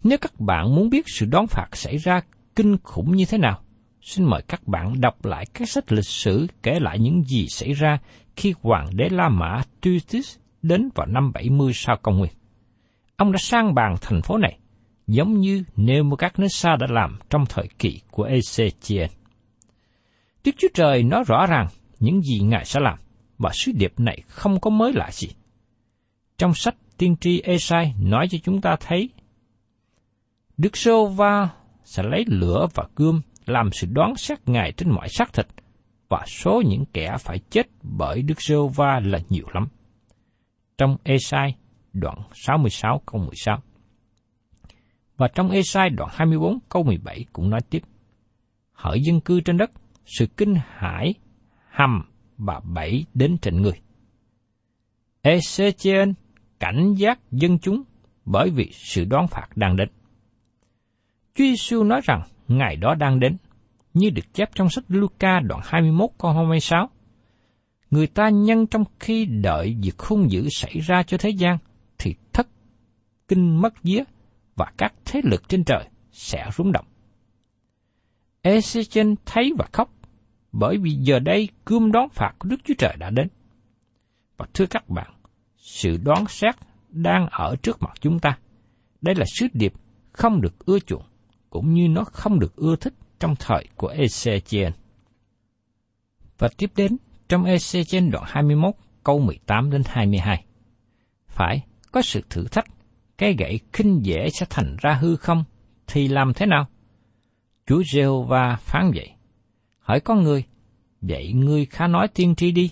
Nếu 0.04 0.18
các 0.18 0.40
bạn 0.40 0.76
muốn 0.76 0.90
biết 0.90 1.06
sự 1.08 1.26
đón 1.26 1.48
phạt 1.48 1.68
xảy 1.74 1.98
ra 1.98 2.22
kinh 2.56 2.78
khủng 2.84 3.16
như 3.16 3.26
thế 3.26 3.38
nào, 3.38 3.62
xin 4.08 4.26
mời 4.26 4.42
các 4.48 4.68
bạn 4.68 5.02
đọc 5.02 5.26
lại 5.26 5.46
các 5.54 5.70
sách 5.70 5.92
lịch 5.92 6.06
sử 6.06 6.48
kể 6.64 6.80
lại 6.80 7.00
những 7.00 7.24
gì 7.24 7.48
xảy 7.50 7.74
ra 7.74 8.00
khi 8.36 8.54
hoàng 8.62 8.90
đế 8.94 9.10
La 9.10 9.30
Mã 9.30 9.62
Tutis 9.82 10.38
đến 10.62 10.90
vào 10.96 11.08
năm 11.08 11.32
70 11.34 11.72
sau 11.74 11.98
công 12.02 12.18
nguyên. 12.18 12.32
Ông 13.16 13.32
đã 13.32 13.38
sang 13.38 13.74
bàn 13.74 13.96
thành 14.02 14.22
phố 14.22 14.38
này, 14.38 14.60
giống 15.08 15.40
như 15.40 15.64
Nebuchadnezzar 15.76 16.78
đã 16.78 16.88
làm 16.90 17.20
trong 17.30 17.46
thời 17.50 17.68
kỳ 17.80 18.02
của 18.12 18.28
Ezechiel. 18.28 19.08
Đức 20.44 20.52
Chúa 20.58 20.68
Trời 20.74 21.04
nói 21.04 21.24
rõ 21.28 21.46
ràng 21.46 21.68
những 22.00 22.22
gì 22.22 22.40
Ngài 22.40 22.66
sẽ 22.66 22.80
làm, 22.80 23.00
và 23.38 23.50
sứ 23.54 23.72
điệp 23.76 24.00
này 24.00 24.22
không 24.28 24.60
có 24.60 24.70
mới 24.70 24.94
lạ 24.94 25.10
gì. 25.12 25.28
Trong 26.38 26.54
sách 26.54 26.76
tiên 26.98 27.16
tri 27.22 27.42
Esai 27.42 27.94
nói 28.02 28.28
cho 28.32 28.38
chúng 28.44 28.62
ta 28.62 28.76
thấy 28.80 29.10
Đức 30.58 30.78
Sô 30.78 31.06
Va 31.06 31.50
sẽ 31.84 32.04
lấy 32.04 32.26
lửa 32.28 32.68
và 32.74 32.84
gươm 32.96 33.22
làm 33.50 33.70
sự 33.72 33.88
đoán 33.92 34.16
xét 34.16 34.50
Ngài 34.50 34.72
trên 34.72 34.90
mọi 34.90 35.10
xác 35.10 35.34
thịt, 35.34 35.48
và 36.10 36.26
số 36.28 36.62
những 36.66 36.84
kẻ 36.94 37.16
phải 37.20 37.40
chết 37.50 37.68
bởi 37.82 38.22
Đức 38.22 38.42
Sô 38.42 38.68
Va 38.68 39.00
là 39.04 39.20
nhiều 39.30 39.46
lắm. 39.54 39.68
Trong 40.78 40.98
Esai 41.04 41.56
đoạn 41.94 42.18
66 42.34 43.02
câu 43.06 43.22
16 43.22 43.58
Và 45.18 45.28
trong 45.28 45.50
Esai 45.50 45.90
đoạn 45.90 46.10
24 46.14 46.60
câu 46.70 46.84
17 46.84 47.26
cũng 47.34 47.50
nói 47.50 47.62
tiếp 47.70 47.82
Hỡi 48.72 49.02
dân 49.02 49.22
cư 49.22 49.42
trên 49.42 49.58
đất, 49.58 49.72
sự 50.06 50.26
kinh 50.38 50.56
hãi, 50.68 51.14
hầm 51.70 52.04
và 52.38 52.60
bẫy 52.60 53.06
đến 53.14 53.38
trên 53.42 53.62
người. 53.62 53.80
Ezechiel 55.24 56.14
cảnh 56.60 56.94
giác 56.94 57.20
dân 57.32 57.60
chúng 57.60 57.84
bởi 58.26 58.50
vì 58.50 58.72
sự 58.74 59.06
đoán 59.06 59.28
phạt 59.28 59.48
đang 59.56 59.76
đến. 59.76 59.90
Chúa 61.36 61.44
Giêsu 61.44 61.84
nói 61.84 62.02
rằng 62.04 62.22
ngày 62.48 62.76
đó 62.76 62.96
đang 62.96 63.20
đến, 63.20 63.38
như 63.94 64.10
được 64.10 64.34
chép 64.34 64.50
trong 64.56 64.70
sách 64.70 64.84
Luca 64.88 65.40
đoạn 65.40 65.62
21 65.64 66.10
câu 66.18 66.32
26. 66.32 66.90
Người 67.92 68.08
ta 68.08 68.30
nhân 68.30 68.68
trong 68.68 68.84
khi 69.00 69.26
đợi 69.26 69.78
việc 69.82 70.00
hung 70.00 70.32
dữ 70.32 70.50
xảy 70.50 70.80
ra 70.80 71.04
cho 71.04 71.18
thế 71.18 71.30
gian, 71.30 71.58
thì 71.98 72.16
thất 72.34 72.48
kinh 73.28 73.62
mất 73.62 73.84
vía 73.84 74.04
và 74.56 74.72
các 74.78 74.94
thế 75.06 75.22
lực 75.24 75.50
trên 75.50 75.64
trời 75.64 75.88
sẽ 76.12 76.50
rung 76.58 76.72
động. 76.72 76.86
Ezechen 78.44 79.16
thấy 79.26 79.54
và 79.58 79.66
khóc, 79.72 79.90
bởi 80.52 80.78
vì 80.78 80.92
giờ 80.92 81.20
đây 81.20 81.50
cương 81.66 81.92
đón 81.92 82.10
phạt 82.10 82.32
của 82.40 82.50
Đức 82.50 82.58
Chúa 82.64 82.74
Trời 82.78 82.96
đã 83.00 83.10
đến. 83.10 83.28
Và 84.38 84.46
thưa 84.54 84.66
các 84.66 84.90
bạn, 84.90 85.14
sự 85.58 85.98
đoán 86.04 86.26
xét 86.28 86.56
đang 86.90 87.28
ở 87.32 87.56
trước 87.64 87.82
mặt 87.82 87.94
chúng 88.02 88.20
ta. 88.20 88.38
Đây 89.02 89.16
là 89.16 89.26
sứ 89.40 89.48
điệp 89.54 89.74
không 90.12 90.42
được 90.42 90.66
ưa 90.66 90.80
chuộng, 90.80 91.06
cũng 91.50 91.74
như 91.74 91.88
nó 91.88 92.04
không 92.04 92.40
được 92.40 92.56
ưa 92.56 92.76
thích 92.76 92.94
trong 93.20 93.36
thời 93.40 93.68
của 93.76 93.94
Ezechiel. 93.94 94.72
Và 96.38 96.50
tiếp 96.58 96.72
đến 96.76 96.98
trong 97.30 97.44
Ezechiel 97.44 98.12
đoạn 98.12 98.24
21 98.28 98.74
câu 99.04 99.20
18 99.20 99.72
đến 99.72 99.82
22. 99.86 100.46
Phải 101.28 101.62
có 101.92 102.02
sự 102.02 102.22
thử 102.30 102.48
thách, 102.48 102.66
cái 103.18 103.36
gậy 103.38 103.60
khinh 103.74 104.06
dễ 104.06 104.30
sẽ 104.30 104.46
thành 104.50 104.76
ra 104.82 104.94
hư 104.94 105.16
không, 105.16 105.44
thì 105.88 106.08
làm 106.08 106.34
thế 106.34 106.46
nào? 106.46 106.68
Chúa 107.66 107.84
giê 107.94 108.06
va 108.28 108.56
phán 108.60 108.92
vậy. 108.96 109.12
Hỏi 109.80 110.00
con 110.00 110.24
người, 110.24 110.44
vậy 111.02 111.34
ngươi 111.34 111.66
khá 111.66 111.88
nói 111.88 112.08
tiên 112.08 112.36
tri 112.36 112.52
đi, 112.52 112.72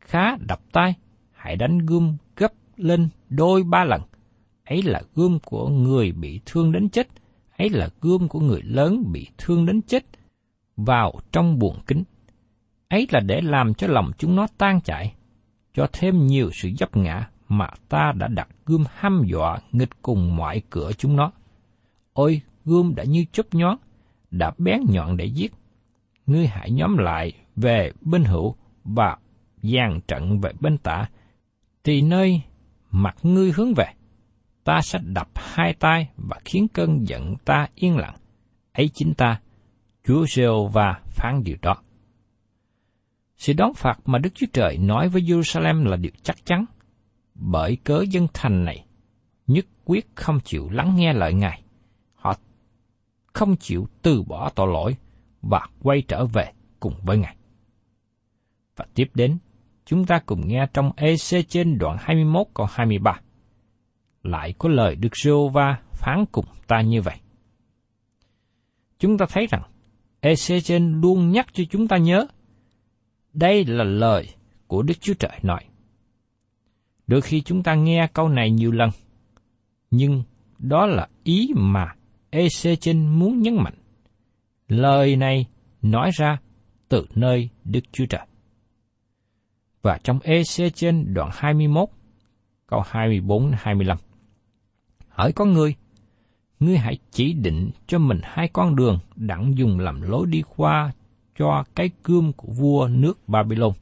khá 0.00 0.36
đập 0.48 0.60
tay, 0.72 0.94
hãy 1.32 1.56
đánh 1.56 1.78
gươm 1.78 2.16
gấp 2.36 2.52
lên 2.76 3.08
đôi 3.28 3.62
ba 3.62 3.84
lần. 3.84 4.00
Ấy 4.64 4.82
là 4.82 5.02
gươm 5.14 5.38
của 5.44 5.68
người 5.68 6.12
bị 6.12 6.40
thương 6.46 6.72
đến 6.72 6.88
chết, 6.88 7.08
ấy 7.60 7.70
là 7.70 7.88
gươm 8.00 8.28
của 8.28 8.40
người 8.40 8.62
lớn 8.64 9.04
bị 9.12 9.26
thương 9.38 9.66
đến 9.66 9.82
chết, 9.82 10.04
vào 10.76 11.12
trong 11.32 11.58
buồng 11.58 11.76
kính. 11.86 12.04
Ấy 12.88 13.06
là 13.10 13.20
để 13.20 13.40
làm 13.40 13.74
cho 13.74 13.86
lòng 13.86 14.10
chúng 14.18 14.36
nó 14.36 14.46
tan 14.58 14.80
chảy, 14.80 15.14
cho 15.74 15.86
thêm 15.92 16.26
nhiều 16.26 16.50
sự 16.52 16.70
dấp 16.78 16.96
ngã 16.96 17.30
mà 17.48 17.70
ta 17.88 18.12
đã 18.16 18.28
đặt 18.28 18.48
gươm 18.66 18.84
hăm 18.94 19.22
dọa 19.26 19.58
nghịch 19.72 20.02
cùng 20.02 20.36
mọi 20.36 20.62
cửa 20.70 20.92
chúng 20.98 21.16
nó. 21.16 21.32
Ôi, 22.12 22.40
gươm 22.64 22.94
đã 22.94 23.04
như 23.04 23.24
chớp 23.32 23.54
nhón, 23.54 23.76
đã 24.30 24.52
bén 24.58 24.80
nhọn 24.88 25.16
để 25.16 25.24
giết. 25.24 25.52
Ngươi 26.26 26.46
hãy 26.46 26.70
nhóm 26.70 26.96
lại 26.96 27.32
về 27.56 27.92
bên 28.00 28.24
hữu 28.24 28.54
và 28.84 29.16
dàn 29.62 30.00
trận 30.08 30.40
về 30.40 30.52
bên 30.60 30.78
tả, 30.78 31.08
thì 31.84 32.02
nơi 32.02 32.42
mặt 32.90 33.16
ngươi 33.22 33.52
hướng 33.52 33.74
về, 33.74 33.86
ta 34.64 34.80
sẽ 34.82 34.98
đập 35.02 35.28
hai 35.34 35.74
tay 35.74 36.08
và 36.16 36.38
khiến 36.44 36.68
cơn 36.68 37.08
giận 37.08 37.36
ta 37.44 37.68
yên 37.74 37.96
lặng. 37.96 38.16
Ấy 38.72 38.90
chính 38.94 39.14
ta, 39.14 39.40
Chúa 40.04 40.26
Giêsu 40.26 40.68
và 40.72 41.00
phán 41.10 41.42
điều 41.44 41.56
đó. 41.62 41.76
Sự 43.36 43.52
đón 43.52 43.74
phạt 43.74 43.98
mà 44.04 44.18
Đức 44.18 44.30
Chúa 44.34 44.46
Trời 44.52 44.78
nói 44.78 45.08
với 45.08 45.22
Jerusalem 45.22 45.84
là 45.84 45.96
điều 45.96 46.12
chắc 46.22 46.36
chắn, 46.44 46.64
bởi 47.34 47.76
cớ 47.76 48.04
dân 48.10 48.26
thành 48.34 48.64
này 48.64 48.84
nhất 49.46 49.66
quyết 49.84 50.08
không 50.14 50.40
chịu 50.44 50.68
lắng 50.70 50.96
nghe 50.96 51.12
lời 51.12 51.34
Ngài. 51.34 51.62
Họ 52.14 52.34
không 53.32 53.56
chịu 53.56 53.86
từ 54.02 54.22
bỏ 54.22 54.50
tội 54.54 54.66
lỗi 54.72 54.96
và 55.42 55.66
quay 55.82 56.02
trở 56.08 56.24
về 56.24 56.52
cùng 56.80 56.94
với 57.02 57.18
Ngài. 57.18 57.36
Và 58.76 58.86
tiếp 58.94 59.10
đến, 59.14 59.38
chúng 59.84 60.04
ta 60.04 60.18
cùng 60.26 60.48
nghe 60.48 60.66
trong 60.72 60.92
EC 60.96 61.48
trên 61.48 61.78
đoạn 61.78 61.96
21 62.00 62.46
câu 62.54 62.66
23. 62.70 63.20
Lại 64.22 64.54
có 64.58 64.68
lời 64.68 64.96
Đức 64.96 65.16
giê 65.16 65.30
va 65.52 65.80
phán 65.92 66.24
cùng 66.32 66.44
ta 66.66 66.80
như 66.80 67.02
vậy. 67.02 67.16
Chúng 68.98 69.18
ta 69.18 69.26
thấy 69.28 69.46
rằng 69.50 69.62
Ezechen 70.22 71.00
luôn 71.00 71.30
nhắc 71.30 71.46
cho 71.52 71.64
chúng 71.70 71.88
ta 71.88 71.96
nhớ 71.96 72.26
đây 73.32 73.64
là 73.64 73.84
lời 73.84 74.28
của 74.66 74.82
Đức 74.82 74.94
Chúa 75.00 75.14
Trời 75.14 75.38
nói. 75.42 75.64
Đôi 77.06 77.20
khi 77.20 77.40
chúng 77.40 77.62
ta 77.62 77.74
nghe 77.74 78.08
câu 78.12 78.28
này 78.28 78.50
nhiều 78.50 78.72
lần, 78.72 78.90
nhưng 79.90 80.22
đó 80.58 80.86
là 80.86 81.08
ý 81.24 81.50
mà 81.56 81.94
Ezechen 82.30 83.18
muốn 83.18 83.42
nhấn 83.42 83.56
mạnh. 83.56 83.74
Lời 84.68 85.16
này 85.16 85.46
nói 85.82 86.10
ra 86.14 86.38
từ 86.88 87.06
nơi 87.14 87.48
Đức 87.64 87.80
Chúa 87.92 88.06
Trời. 88.06 88.26
Và 89.82 89.98
trong 90.02 90.18
EC 90.22 90.74
trên 90.74 91.14
đoạn 91.14 91.30
21, 91.32 91.88
câu 92.66 92.82
24-25 92.90 93.96
hỡi 95.20 95.32
con 95.32 95.52
ngươi 95.52 95.74
ngươi 96.60 96.76
hãy 96.76 96.98
chỉ 97.10 97.32
định 97.32 97.70
cho 97.86 97.98
mình 97.98 98.20
hai 98.22 98.48
con 98.48 98.76
đường 98.76 98.98
đặng 99.16 99.58
dùng 99.58 99.78
làm 99.78 100.02
lối 100.02 100.26
đi 100.26 100.42
qua 100.56 100.92
cho 101.38 101.64
cái 101.74 101.90
cương 102.02 102.32
của 102.32 102.52
vua 102.52 102.88
nước 102.88 103.28
Babylon. 103.28 103.72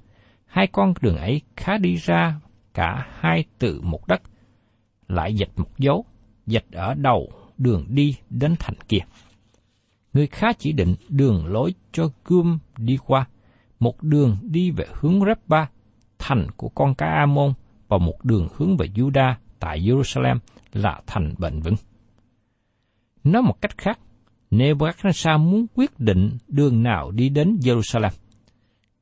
Hai 0.46 0.66
con 0.66 0.94
đường 1.00 1.16
ấy 1.16 1.40
khá 1.56 1.78
đi 1.78 1.96
ra 1.96 2.34
cả 2.74 3.06
hai 3.20 3.44
từ 3.58 3.80
một 3.80 4.06
đất, 4.06 4.22
lại 5.08 5.34
dịch 5.34 5.50
một 5.56 5.78
dấu, 5.78 6.04
dịch 6.46 6.64
ở 6.72 6.94
đầu 6.94 7.32
đường 7.58 7.84
đi 7.88 8.16
đến 8.30 8.54
thành 8.58 8.76
kia. 8.88 9.00
Người 10.12 10.26
khá 10.26 10.52
chỉ 10.52 10.72
định 10.72 10.94
đường 11.08 11.46
lối 11.46 11.74
cho 11.92 12.10
gươm 12.24 12.58
đi 12.76 12.98
qua, 13.06 13.26
một 13.80 14.02
đường 14.02 14.36
đi 14.42 14.70
về 14.70 14.86
hướng 14.92 15.20
Reba, 15.24 15.68
thành 16.18 16.46
của 16.56 16.68
con 16.68 16.94
cá 16.94 17.06
Amon, 17.06 17.52
và 17.88 17.98
một 17.98 18.24
đường 18.24 18.48
hướng 18.56 18.76
về 18.76 18.86
Juda 18.94 19.34
tại 19.58 19.80
Jerusalem 19.80 20.38
là 20.72 21.00
thành 21.06 21.34
bền 21.38 21.60
vững. 21.60 21.74
Nói 23.24 23.42
một 23.42 23.60
cách 23.60 23.78
khác, 23.78 23.98
Nebuchadnezzar 24.50 25.38
muốn 25.38 25.66
quyết 25.74 26.00
định 26.00 26.38
đường 26.48 26.82
nào 26.82 27.10
đi 27.10 27.28
đến 27.28 27.58
Jerusalem. 27.62 28.10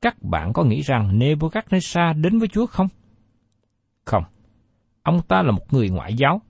Các 0.01 0.23
bạn 0.23 0.53
có 0.53 0.65
nghĩ 0.65 0.81
rằng 0.81 1.19
Nebuchadnezzar 1.19 2.21
đến 2.23 2.39
với 2.39 2.49
Chúa 2.49 2.67
không? 2.67 2.89
Không. 4.05 4.25
Ông 5.03 5.23
ta 5.29 5.43
là 5.43 5.51
một 5.53 5.73
người 5.73 5.91
ngoại 5.91 6.15
giáo, 6.15 6.41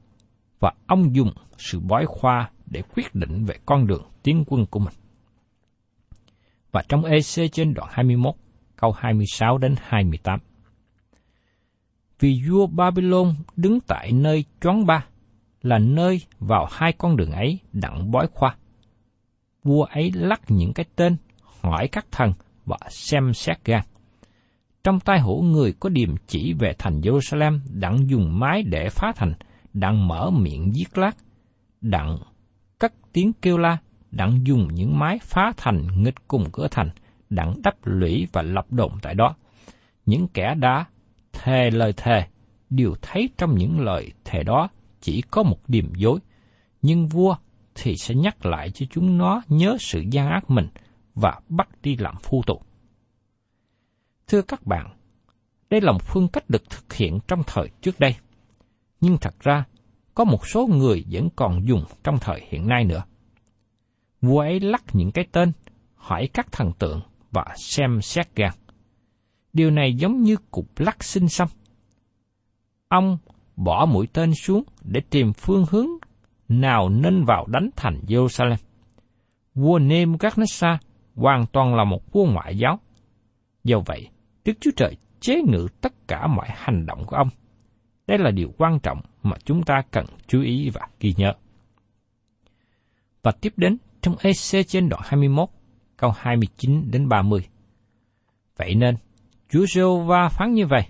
và 0.60 0.72
ông 0.86 1.14
dùng 1.16 1.32
sự 1.58 1.80
bói 1.80 2.06
khoa 2.06 2.50
để 2.66 2.82
quyết 2.94 3.14
định 3.14 3.44
về 3.44 3.54
con 3.66 3.86
đường 3.86 4.02
tiến 4.22 4.44
quân 4.46 4.66
của 4.70 4.78
mình. 4.78 4.94
Và 6.72 6.82
trong 6.88 7.04
EC 7.04 7.52
trên 7.52 7.74
đoạn 7.74 7.88
21, 7.92 8.34
câu 8.76 8.92
26 8.92 9.58
đến 9.58 9.74
28. 9.80 10.40
Vì 12.20 12.42
vua 12.48 12.66
Babylon 12.66 13.34
đứng 13.56 13.80
tại 13.80 14.12
nơi 14.12 14.44
choáng 14.60 14.86
ba, 14.86 15.06
là 15.62 15.78
nơi 15.78 16.20
vào 16.38 16.66
hai 16.70 16.92
con 16.92 17.16
đường 17.16 17.32
ấy 17.32 17.58
đặng 17.72 18.10
bói 18.10 18.26
khoa. 18.32 18.56
Vua 19.64 19.84
ấy 19.84 20.12
lắc 20.14 20.40
những 20.48 20.72
cái 20.72 20.86
tên, 20.96 21.16
hỏi 21.62 21.88
các 21.92 22.06
thần 22.10 22.32
và 22.64 22.76
xem 22.88 23.34
xét 23.34 23.64
gan. 23.64 23.82
Trong 24.84 25.00
tay 25.00 25.20
hữu 25.20 25.42
người 25.42 25.72
có 25.80 25.88
điềm 25.88 26.14
chỉ 26.26 26.52
về 26.58 26.72
thành 26.78 27.00
Jerusalem 27.00 27.58
đặng 27.72 28.10
dùng 28.10 28.38
mái 28.38 28.62
để 28.62 28.88
phá 28.90 29.12
thành, 29.16 29.32
đặng 29.72 30.08
mở 30.08 30.30
miệng 30.30 30.74
giết 30.74 30.98
lát, 30.98 31.16
đặng 31.80 32.18
cất 32.78 32.92
tiếng 33.12 33.32
kêu 33.42 33.58
la, 33.58 33.78
đặng 34.10 34.46
dùng 34.46 34.68
những 34.74 34.98
mái 34.98 35.18
phá 35.22 35.52
thành 35.56 35.86
nghịch 35.96 36.28
cùng 36.28 36.44
cửa 36.52 36.68
thành, 36.70 36.90
đặng 37.30 37.54
đắp 37.64 37.74
lũy 37.84 38.26
và 38.32 38.42
lập 38.42 38.66
đồn 38.70 38.92
tại 39.02 39.14
đó. 39.14 39.34
Những 40.06 40.28
kẻ 40.28 40.54
đã 40.54 40.84
thề 41.42 41.70
lời 41.70 41.92
thề 41.96 42.26
đều 42.70 42.94
thấy 43.02 43.28
trong 43.38 43.54
những 43.54 43.80
lời 43.80 44.12
thề 44.24 44.42
đó 44.42 44.68
chỉ 45.00 45.22
có 45.30 45.42
một 45.42 45.58
điểm 45.68 45.92
dối, 45.96 46.18
nhưng 46.82 47.08
vua 47.08 47.36
thì 47.74 47.96
sẽ 47.96 48.14
nhắc 48.14 48.46
lại 48.46 48.70
cho 48.70 48.86
chúng 48.90 49.18
nó 49.18 49.42
nhớ 49.48 49.76
sự 49.80 50.04
gian 50.10 50.28
ác 50.28 50.50
mình 50.50 50.68
và 51.14 51.40
bắt 51.48 51.68
đi 51.82 51.96
làm 51.96 52.14
phu 52.22 52.42
tù. 52.46 52.60
Thưa 54.26 54.42
các 54.42 54.66
bạn, 54.66 54.96
đây 55.70 55.80
là 55.80 55.92
một 55.92 56.02
phương 56.02 56.28
cách 56.28 56.50
được 56.50 56.70
thực 56.70 56.92
hiện 56.92 57.18
trong 57.28 57.42
thời 57.46 57.68
trước 57.80 58.00
đây, 58.00 58.16
nhưng 59.00 59.18
thật 59.18 59.34
ra 59.40 59.64
có 60.14 60.24
một 60.24 60.46
số 60.46 60.66
người 60.66 61.04
vẫn 61.10 61.28
còn 61.36 61.66
dùng 61.66 61.84
trong 62.04 62.18
thời 62.18 62.42
hiện 62.48 62.68
nay 62.68 62.84
nữa. 62.84 63.02
Vua 64.20 64.40
ấy 64.40 64.60
lắc 64.60 64.82
những 64.92 65.12
cái 65.12 65.26
tên, 65.32 65.52
hỏi 65.94 66.28
các 66.32 66.52
thần 66.52 66.72
tượng 66.78 67.00
và 67.30 67.44
xem 67.56 68.02
xét 68.02 68.36
gan. 68.36 68.52
Điều 69.56 69.70
này 69.70 69.94
giống 69.94 70.22
như 70.22 70.36
cục 70.50 70.66
lắc 70.76 71.04
sinh 71.04 71.28
xăm. 71.28 71.48
Ông 72.88 73.18
bỏ 73.56 73.86
mũi 73.86 74.06
tên 74.12 74.32
xuống 74.42 74.64
để 74.84 75.00
tìm 75.10 75.32
phương 75.32 75.64
hướng 75.70 75.88
nào 76.48 76.88
nên 76.88 77.24
vào 77.24 77.46
đánh 77.46 77.70
thành 77.76 78.00
Jerusalem. 78.06 78.56
Vua 79.54 79.78
Nebuchadnezzar 79.78 80.76
hoàn 81.14 81.46
toàn 81.46 81.74
là 81.74 81.84
một 81.84 82.12
vua 82.12 82.24
ngoại 82.24 82.58
giáo. 82.58 82.78
Do 83.64 83.80
vậy, 83.86 84.08
Đức 84.44 84.52
Chúa 84.60 84.70
Trời 84.76 84.96
chế 85.20 85.42
ngự 85.46 85.68
tất 85.80 85.92
cả 86.08 86.26
mọi 86.26 86.48
hành 86.50 86.86
động 86.86 87.04
của 87.06 87.16
ông. 87.16 87.28
Đây 88.06 88.18
là 88.18 88.30
điều 88.30 88.52
quan 88.58 88.78
trọng 88.80 89.00
mà 89.22 89.36
chúng 89.44 89.62
ta 89.62 89.82
cần 89.90 90.04
chú 90.26 90.42
ý 90.42 90.70
và 90.70 90.88
ghi 91.00 91.14
nhớ. 91.16 91.32
Và 93.22 93.32
tiếp 93.32 93.52
đến 93.56 93.76
trong 94.02 94.16
EC 94.18 94.66
trên 94.68 94.88
đoạn 94.88 95.02
21, 95.04 95.48
câu 95.96 96.10
29 96.16 96.90
đến 96.90 97.08
30. 97.08 97.40
Vậy 98.56 98.74
nên, 98.74 98.96
Chúa 99.50 99.66
giê 99.66 99.82
va 100.06 100.28
phán 100.28 100.54
như 100.54 100.66
vậy, 100.66 100.82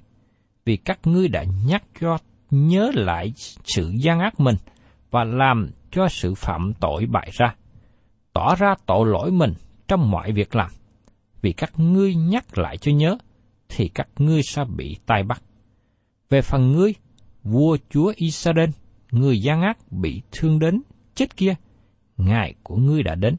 vì 0.64 0.76
các 0.76 0.98
ngươi 1.04 1.28
đã 1.28 1.44
nhắc 1.66 1.84
cho 2.00 2.18
nhớ 2.50 2.90
lại 2.94 3.32
sự 3.64 3.92
gian 3.96 4.20
ác 4.20 4.40
mình 4.40 4.56
và 5.10 5.24
làm 5.24 5.70
cho 5.90 6.08
sự 6.08 6.34
phạm 6.34 6.72
tội 6.80 7.06
bại 7.06 7.30
ra, 7.32 7.54
tỏ 8.32 8.54
ra 8.54 8.74
tội 8.86 9.06
lỗi 9.06 9.30
mình 9.30 9.52
trong 9.88 10.10
mọi 10.10 10.32
việc 10.32 10.54
làm. 10.54 10.70
Vì 11.42 11.52
các 11.52 11.78
ngươi 11.78 12.14
nhắc 12.14 12.58
lại 12.58 12.76
cho 12.76 12.92
nhớ, 12.92 13.18
thì 13.68 13.88
các 13.88 14.08
ngươi 14.18 14.40
sẽ 14.42 14.64
bị 14.76 14.96
tai 15.06 15.22
bắt. 15.22 15.42
Về 16.30 16.42
phần 16.42 16.72
ngươi, 16.72 16.94
vua 17.44 17.76
chúa 17.90 18.12
Israel, 18.16 18.70
người 19.10 19.42
gian 19.42 19.62
ác 19.62 19.92
bị 19.92 20.22
thương 20.32 20.58
đến 20.58 20.82
chết 21.14 21.36
kia, 21.36 21.54
ngày 22.16 22.54
của 22.62 22.76
ngươi 22.76 23.02
đã 23.02 23.14
đến, 23.14 23.36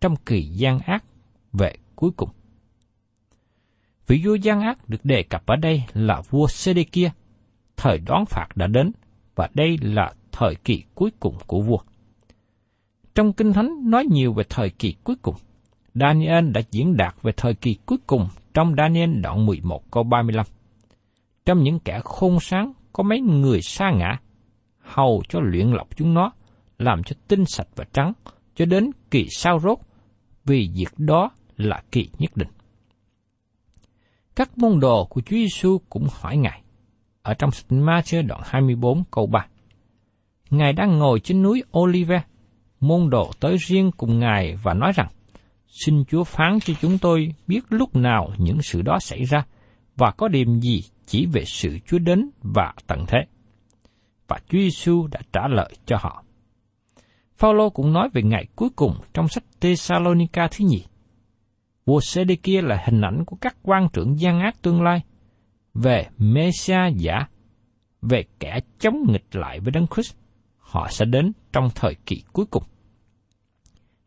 trong 0.00 0.16
kỳ 0.16 0.42
gian 0.42 0.78
ác 0.78 1.04
về 1.52 1.74
cuối 1.94 2.10
cùng. 2.16 2.28
Vị 4.10 4.20
vua 4.24 4.34
gian 4.34 4.60
ác 4.60 4.88
được 4.88 5.04
đề 5.04 5.22
cập 5.22 5.46
ở 5.46 5.56
đây 5.56 5.84
là 5.94 6.22
vua 6.30 6.46
Sê-đê-kia. 6.46 7.10
Thời 7.76 7.98
đoán 7.98 8.26
phạt 8.26 8.48
đã 8.54 8.66
đến, 8.66 8.92
và 9.34 9.48
đây 9.54 9.78
là 9.82 10.12
thời 10.32 10.54
kỳ 10.54 10.82
cuối 10.94 11.10
cùng 11.20 11.34
của 11.46 11.60
vua. 11.60 11.78
Trong 13.14 13.32
Kinh 13.32 13.52
Thánh 13.52 13.90
nói 13.90 14.04
nhiều 14.10 14.32
về 14.32 14.44
thời 14.48 14.70
kỳ 14.70 14.94
cuối 15.04 15.16
cùng. 15.22 15.34
Daniel 15.94 16.50
đã 16.50 16.60
diễn 16.70 16.96
đạt 16.96 17.14
về 17.22 17.32
thời 17.36 17.54
kỳ 17.54 17.76
cuối 17.86 17.98
cùng 18.06 18.28
trong 18.54 18.74
Daniel 18.78 19.20
đoạn 19.20 19.46
11 19.46 19.90
câu 19.90 20.02
35. 20.02 20.46
Trong 21.44 21.62
những 21.62 21.78
kẻ 21.78 22.00
khôn 22.04 22.40
sáng 22.40 22.72
có 22.92 23.02
mấy 23.02 23.20
người 23.20 23.62
sa 23.62 23.90
ngã, 23.90 24.18
hầu 24.78 25.22
cho 25.28 25.40
luyện 25.40 25.70
lọc 25.70 25.96
chúng 25.96 26.14
nó, 26.14 26.32
làm 26.78 27.02
cho 27.02 27.16
tinh 27.28 27.44
sạch 27.44 27.68
và 27.76 27.84
trắng, 27.92 28.12
cho 28.54 28.64
đến 28.64 28.90
kỳ 29.10 29.26
sao 29.30 29.60
rốt, 29.60 29.78
vì 30.44 30.70
việc 30.74 30.98
đó 30.98 31.30
là 31.56 31.82
kỳ 31.92 32.08
nhất 32.18 32.36
định. 32.36 32.48
Các 34.36 34.58
môn 34.58 34.80
đồ 34.80 35.04
của 35.04 35.20
Chúa 35.20 35.36
Giêsu 35.36 35.78
cũng 35.88 36.06
hỏi 36.20 36.36
Ngài, 36.36 36.62
ở 37.22 37.34
trong 37.34 37.50
sách 37.50 37.72
Ma-chơ 37.72 38.22
đoạn 38.22 38.40
24 38.44 39.04
câu 39.10 39.26
3. 39.26 39.46
Ngài 40.50 40.72
đang 40.72 40.98
ngồi 40.98 41.20
trên 41.20 41.42
núi 41.42 41.62
Olive, 41.78 42.22
môn 42.80 43.10
đồ 43.10 43.30
tới 43.40 43.56
riêng 43.56 43.90
cùng 43.96 44.18
Ngài 44.18 44.56
và 44.62 44.74
nói 44.74 44.92
rằng, 44.94 45.08
xin 45.66 46.04
Chúa 46.04 46.24
phán 46.24 46.60
cho 46.60 46.74
chúng 46.80 46.98
tôi 46.98 47.34
biết 47.46 47.60
lúc 47.70 47.96
nào 47.96 48.30
những 48.38 48.62
sự 48.62 48.82
đó 48.82 48.98
xảy 49.00 49.24
ra, 49.24 49.44
và 49.96 50.10
có 50.10 50.28
điểm 50.28 50.60
gì 50.60 50.82
chỉ 51.06 51.26
về 51.26 51.44
sự 51.46 51.78
Chúa 51.86 51.98
đến 51.98 52.30
và 52.42 52.74
tận 52.86 53.04
thế. 53.08 53.18
Và 54.28 54.38
Chúa 54.48 54.58
Giêsu 54.58 55.06
đã 55.06 55.20
trả 55.32 55.48
lời 55.48 55.70
cho 55.86 55.96
họ. 56.00 56.24
Phaolô 57.38 57.70
cũng 57.70 57.92
nói 57.92 58.08
về 58.12 58.22
ngày 58.22 58.46
cuối 58.56 58.68
cùng 58.76 58.94
trong 59.14 59.28
sách 59.28 59.44
Thessalonica 59.60 60.48
thứ 60.50 60.64
nhì. 60.64 60.84
Vua 61.90 62.00
sê 62.00 62.24
kia 62.42 62.62
là 62.62 62.82
hình 62.84 63.00
ảnh 63.00 63.24
của 63.24 63.36
các 63.40 63.56
quan 63.62 63.88
trưởng 63.92 64.20
gian 64.20 64.40
ác 64.40 64.62
tương 64.62 64.82
lai, 64.82 65.02
về 65.74 66.06
Messiah 66.18 66.96
giả, 66.96 67.26
về 68.02 68.24
kẻ 68.38 68.60
chống 68.78 68.96
nghịch 69.08 69.36
lại 69.36 69.60
với 69.60 69.70
Đấng 69.70 69.86
Christ, 69.94 70.14
họ 70.58 70.88
sẽ 70.90 71.04
đến 71.04 71.32
trong 71.52 71.68
thời 71.74 71.94
kỳ 72.06 72.22
cuối 72.32 72.46
cùng. 72.50 72.62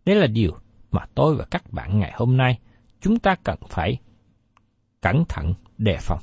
Đây 0.05 0.15
là 0.15 0.27
điều 0.27 0.51
mà 0.91 1.01
tôi 1.15 1.35
và 1.35 1.45
các 1.51 1.71
bạn 1.71 1.99
ngày 1.99 2.11
hôm 2.15 2.37
nay 2.37 2.59
chúng 3.01 3.19
ta 3.19 3.35
cần 3.43 3.59
phải 3.69 3.97
cẩn 5.01 5.23
thận 5.29 5.53
đề 5.77 5.97
phòng. 6.01 6.19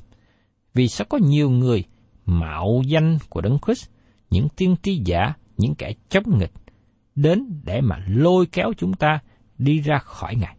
Vì 0.75 0.89
sẽ 0.89 1.05
có 1.09 1.19
nhiều 1.19 1.51
người 1.51 1.85
mạo 2.27 2.83
danh 2.87 3.19
của 3.29 3.41
Đấng 3.41 3.59
Christ, 3.67 3.91
những 4.31 4.49
tiên 4.57 4.77
tri 4.83 5.03
giả, 5.05 5.33
những 5.57 5.75
kẻ 5.75 5.93
chống 6.09 6.39
nghịch, 6.39 6.53
đến 7.15 7.61
để 7.65 7.81
mà 7.81 7.97
lôi 8.09 8.47
kéo 8.47 8.73
chúng 8.77 8.93
ta 8.95 9.19
đi 9.59 9.81
ra 9.81 9.99
khỏi 9.99 10.35
Ngài. 10.35 10.57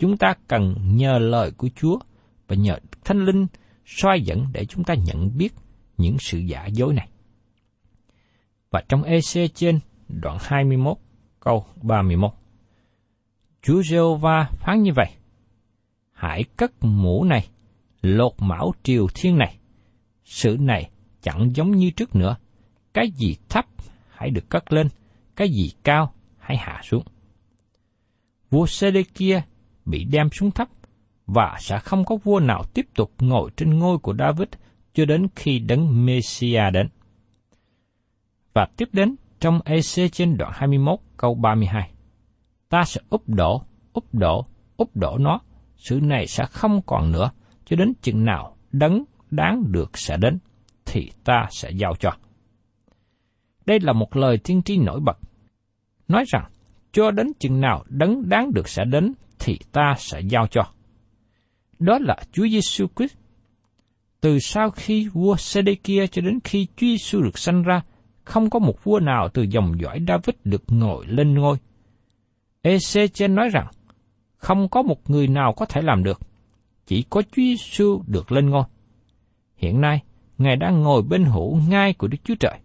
Chúng 0.00 0.16
ta 0.16 0.34
cần 0.48 0.74
nhờ 0.96 1.18
lời 1.18 1.50
của 1.50 1.68
Chúa 1.76 1.98
và 2.48 2.56
nhờ 2.56 2.78
Thánh 3.04 3.24
Linh 3.24 3.46
soi 3.86 4.20
dẫn 4.20 4.46
để 4.52 4.64
chúng 4.64 4.84
ta 4.84 4.94
nhận 4.94 5.36
biết 5.36 5.52
những 5.96 6.16
sự 6.18 6.38
giả 6.38 6.66
dối 6.66 6.94
này. 6.94 7.08
Và 8.70 8.82
trong 8.88 9.02
EC 9.02 9.54
trên 9.54 9.80
đoạn 10.08 10.36
21 10.40 10.96
câu 11.40 11.66
31. 11.82 12.30
Chúa 13.62 13.82
giê 13.82 13.98
va 14.20 14.50
phán 14.52 14.82
như 14.82 14.90
vậy. 14.96 15.10
Hãy 16.12 16.44
cất 16.56 16.72
mũ 16.80 17.24
này, 17.24 17.48
lột 18.02 18.32
mão 18.38 18.72
triều 18.82 19.06
thiên 19.14 19.38
này. 19.38 19.58
Sự 20.24 20.56
này 20.60 20.90
chẳng 21.22 21.50
giống 21.54 21.70
như 21.70 21.90
trước 21.90 22.14
nữa. 22.14 22.36
Cái 22.94 23.10
gì 23.10 23.36
thấp 23.48 23.66
hãy 24.10 24.30
được 24.30 24.48
cất 24.50 24.72
lên, 24.72 24.88
cái 25.36 25.48
gì 25.48 25.72
cao 25.84 26.14
hãy 26.38 26.56
hạ 26.56 26.80
xuống. 26.84 27.02
Vua 28.50 28.66
sê 28.66 28.90
kia 29.14 29.42
bị 29.90 30.04
đem 30.04 30.30
xuống 30.30 30.50
thấp, 30.50 30.68
và 31.26 31.56
sẽ 31.60 31.78
không 31.78 32.04
có 32.04 32.16
vua 32.16 32.40
nào 32.40 32.64
tiếp 32.74 32.86
tục 32.94 33.12
ngồi 33.18 33.50
trên 33.56 33.78
ngôi 33.78 33.98
của 33.98 34.14
David 34.18 34.48
cho 34.94 35.04
đến 35.04 35.26
khi 35.36 35.58
đấng 35.58 36.06
Messia 36.06 36.70
đến. 36.72 36.88
Và 38.54 38.66
tiếp 38.76 38.88
đến 38.92 39.16
trong 39.40 39.60
EC 39.64 40.12
trên 40.12 40.36
đoạn 40.36 40.52
21 40.54 40.98
câu 41.16 41.34
32. 41.34 41.90
Ta 42.68 42.84
sẽ 42.84 43.00
úp 43.10 43.28
đổ, 43.28 43.62
úp 43.92 44.14
đổ, 44.14 44.46
úp 44.76 44.96
đổ 44.96 45.18
nó, 45.18 45.40
sự 45.76 46.00
này 46.02 46.26
sẽ 46.26 46.44
không 46.50 46.80
còn 46.86 47.12
nữa, 47.12 47.30
cho 47.64 47.76
đến 47.76 47.92
chừng 48.02 48.24
nào 48.24 48.56
đấng 48.72 49.04
đáng 49.30 49.72
được 49.72 49.98
sẽ 49.98 50.16
đến, 50.16 50.38
thì 50.84 51.10
ta 51.24 51.46
sẽ 51.50 51.70
giao 51.70 51.94
cho. 51.98 52.10
Đây 53.66 53.80
là 53.80 53.92
một 53.92 54.16
lời 54.16 54.38
tiên 54.44 54.62
tri 54.62 54.76
nổi 54.76 55.00
bật, 55.00 55.18
nói 56.08 56.24
rằng, 56.28 56.44
cho 56.92 57.10
đến 57.10 57.32
chừng 57.38 57.60
nào 57.60 57.84
đấng 57.88 58.28
đáng 58.28 58.52
được 58.52 58.68
sẽ 58.68 58.84
đến, 58.84 59.12
thì 59.40 59.58
ta 59.72 59.94
sẽ 59.98 60.20
giao 60.20 60.46
cho. 60.46 60.62
Đó 61.78 61.98
là 61.98 62.16
Chúa 62.32 62.48
Giêsu 62.48 62.86
Christ. 62.96 63.14
Từ 64.20 64.38
sau 64.38 64.70
khi 64.70 65.08
vua 65.08 65.36
Sê-đê-kia 65.36 66.06
cho 66.06 66.22
đến 66.22 66.38
khi 66.44 66.66
Chúa 66.76 66.86
Giêsu 66.86 67.22
được 67.22 67.38
sanh 67.38 67.62
ra, 67.62 67.82
không 68.24 68.50
có 68.50 68.58
một 68.58 68.84
vua 68.84 69.00
nào 69.00 69.28
từ 69.34 69.42
dòng 69.42 69.80
dõi 69.80 70.00
David 70.08 70.34
được 70.44 70.62
ngồi 70.68 71.06
lên 71.06 71.34
ngôi. 71.34 71.56
Ê-xê-chen 72.62 73.34
nói 73.34 73.48
rằng, 73.48 73.66
không 74.36 74.68
có 74.68 74.82
một 74.82 75.10
người 75.10 75.28
nào 75.28 75.54
có 75.56 75.66
thể 75.66 75.82
làm 75.82 76.04
được, 76.04 76.20
chỉ 76.86 77.04
có 77.10 77.22
Chúa 77.22 77.42
Giêsu 77.42 78.02
được 78.06 78.32
lên 78.32 78.50
ngôi. 78.50 78.64
Hiện 79.56 79.80
nay, 79.80 80.02
Ngài 80.38 80.56
đang 80.56 80.82
ngồi 80.82 81.02
bên 81.02 81.24
hữu 81.24 81.60
ngai 81.68 81.94
của 81.94 82.06
Đức 82.06 82.18
Chúa 82.24 82.34
Trời. 82.40 82.58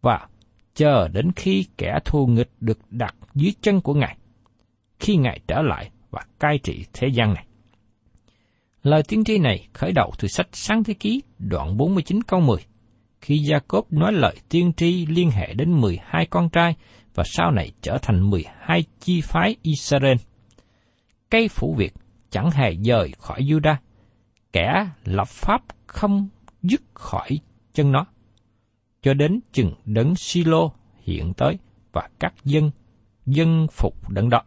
Và 0.00 0.28
chờ 0.74 1.08
đến 1.08 1.32
khi 1.36 1.66
kẻ 1.76 1.98
thù 2.04 2.26
nghịch 2.26 2.50
được 2.60 2.78
đặt 2.90 3.14
dưới 3.34 3.52
chân 3.60 3.80
của 3.80 3.94
Ngài, 3.94 4.16
khi 5.00 5.16
Ngài 5.16 5.40
trở 5.46 5.62
lại 5.62 5.90
và 6.10 6.20
cai 6.40 6.58
trị 6.58 6.84
thế 6.92 7.08
gian 7.08 7.34
này. 7.34 7.46
Lời 8.82 9.02
tiên 9.08 9.24
tri 9.24 9.38
này 9.38 9.68
khởi 9.72 9.92
đầu 9.92 10.12
từ 10.18 10.28
sách 10.28 10.48
Sáng 10.52 10.84
Thế 10.84 10.94
Ký 10.94 11.22
đoạn 11.38 11.76
49 11.76 12.22
câu 12.22 12.40
10, 12.40 12.58
khi 13.20 13.36
Jacob 13.36 13.82
nói 13.90 14.12
lời 14.12 14.36
tiên 14.48 14.72
tri 14.76 15.06
liên 15.06 15.30
hệ 15.30 15.54
đến 15.54 15.80
12 15.80 16.26
con 16.26 16.48
trai 16.48 16.74
và 17.14 17.24
sau 17.26 17.50
này 17.50 17.72
trở 17.82 17.98
thành 18.02 18.30
12 18.30 18.84
chi 19.00 19.20
phái 19.20 19.56
Israel. 19.62 20.16
Cây 21.30 21.48
phủ 21.48 21.74
việc 21.74 21.94
chẳng 22.30 22.50
hề 22.50 22.74
rời 22.84 23.12
khỏi 23.18 23.42
Judah, 23.42 23.76
kẻ 24.52 24.86
lập 25.04 25.28
pháp 25.28 25.62
không 25.86 26.28
dứt 26.62 26.82
khỏi 26.94 27.38
chân 27.74 27.92
nó, 27.92 28.06
cho 29.02 29.14
đến 29.14 29.40
chừng 29.52 29.74
đấng 29.84 30.14
Silo 30.16 30.70
hiện 31.02 31.34
tới 31.34 31.58
và 31.92 32.08
các 32.20 32.34
dân, 32.44 32.70
dân 33.26 33.66
phục 33.72 34.10
đấng 34.10 34.30
đó. 34.30 34.42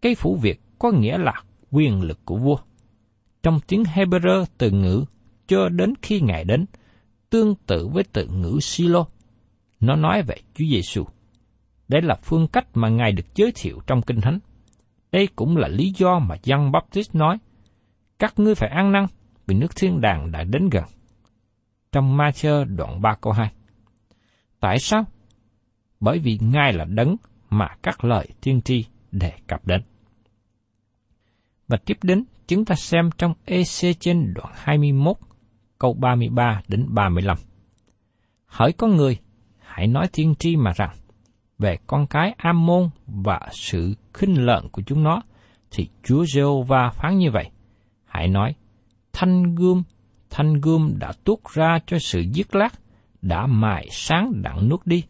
Cây 0.00 0.14
phủ 0.14 0.36
việc 0.36 0.60
có 0.78 0.90
nghĩa 0.90 1.18
là 1.18 1.32
quyền 1.70 2.02
lực 2.02 2.18
của 2.24 2.36
vua. 2.36 2.56
Trong 3.42 3.60
tiếng 3.66 3.82
Hebrew 3.82 4.44
từ 4.58 4.70
ngữ 4.70 5.04
cho 5.46 5.68
đến 5.68 5.94
khi 6.02 6.20
Ngài 6.20 6.44
đến, 6.44 6.66
tương 7.30 7.54
tự 7.54 7.88
với 7.88 8.04
từ 8.12 8.26
ngữ 8.26 8.58
Silo. 8.62 9.06
Nó 9.80 9.96
nói 9.96 10.22
về 10.22 10.34
Chúa 10.54 10.64
Giêsu. 10.70 11.04
Đây 11.88 12.02
là 12.02 12.14
phương 12.22 12.48
cách 12.48 12.66
mà 12.74 12.88
Ngài 12.88 13.12
được 13.12 13.34
giới 13.34 13.52
thiệu 13.54 13.80
trong 13.86 14.02
Kinh 14.02 14.20
Thánh. 14.20 14.38
Đây 15.12 15.28
cũng 15.36 15.56
là 15.56 15.68
lý 15.68 15.92
do 15.96 16.18
mà 16.18 16.36
Giăng 16.42 16.72
Baptist 16.72 17.14
nói, 17.14 17.38
các 18.18 18.38
ngươi 18.38 18.54
phải 18.54 18.68
ăn 18.68 18.92
năn 18.92 19.06
vì 19.46 19.54
nước 19.54 19.76
thiên 19.76 20.00
đàng 20.00 20.32
đã 20.32 20.44
đến 20.44 20.68
gần. 20.68 20.84
Trong 21.92 22.16
Ma-thơ 22.16 22.64
đoạn 22.64 23.02
3 23.02 23.14
câu 23.20 23.32
2. 23.32 23.52
Tại 24.60 24.78
sao? 24.78 25.04
Bởi 26.00 26.18
vì 26.18 26.38
Ngài 26.40 26.72
là 26.72 26.84
đấng 26.84 27.16
mà 27.50 27.68
các 27.82 28.04
lời 28.04 28.28
tiên 28.40 28.60
tri 28.60 28.84
đề 29.12 29.32
cập 29.46 29.66
đến. 29.66 29.82
Và 31.68 31.76
tiếp 31.84 31.98
đến, 32.02 32.24
chúng 32.46 32.64
ta 32.64 32.74
xem 32.74 33.10
trong 33.18 33.34
EC 33.44 34.00
trên 34.00 34.34
đoạn 34.34 34.52
21, 34.56 35.16
câu 35.78 35.94
33 35.94 36.62
đến 36.68 36.86
35. 36.88 37.36
Hỡi 38.46 38.72
con 38.72 38.96
người, 38.96 39.18
hãy 39.58 39.86
nói 39.86 40.06
tiên 40.12 40.34
tri 40.38 40.56
mà 40.56 40.72
rằng, 40.76 40.96
về 41.58 41.78
con 41.86 42.06
cái 42.06 42.34
Am-môn 42.36 42.88
và 43.06 43.40
sự 43.52 43.94
khinh 44.14 44.46
lợn 44.46 44.68
của 44.68 44.82
chúng 44.86 45.02
nó, 45.02 45.22
thì 45.70 45.88
Chúa 46.02 46.24
Giê-hô-va 46.24 46.90
phán 46.90 47.18
như 47.18 47.30
vậy. 47.30 47.50
Hãy 48.04 48.28
nói, 48.28 48.54
thanh 49.12 49.54
gươm, 49.54 49.82
thanh 50.30 50.54
gươm 50.54 50.94
đã 50.98 51.12
tuốt 51.24 51.38
ra 51.54 51.78
cho 51.86 51.98
sự 51.98 52.20
giết 52.20 52.54
lát, 52.54 52.72
đã 53.22 53.46
mài 53.46 53.88
sáng 53.90 54.42
đặng 54.42 54.68
nuốt 54.68 54.86
đi, 54.86 55.04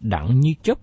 đặng 0.00 0.40
như 0.40 0.54
chớp, 0.62 0.78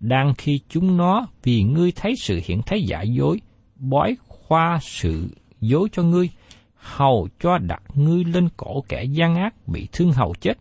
đang 0.00 0.34
khi 0.34 0.60
chúng 0.68 0.96
nó 0.96 1.26
vì 1.42 1.62
ngươi 1.62 1.92
thấy 1.92 2.14
sự 2.22 2.40
hiện 2.44 2.62
thấy 2.66 2.82
giả 2.82 3.02
dối, 3.02 3.40
bói 3.76 4.16
khoa 4.26 4.78
sự 4.82 5.28
dối 5.60 5.88
cho 5.92 6.02
ngươi, 6.02 6.30
hầu 6.74 7.28
cho 7.40 7.58
đặt 7.58 7.82
ngươi 7.94 8.24
lên 8.24 8.48
cổ 8.56 8.84
kẻ 8.88 9.04
gian 9.04 9.34
ác 9.34 9.68
bị 9.68 9.88
thương 9.92 10.12
hầu 10.12 10.34
chết, 10.40 10.58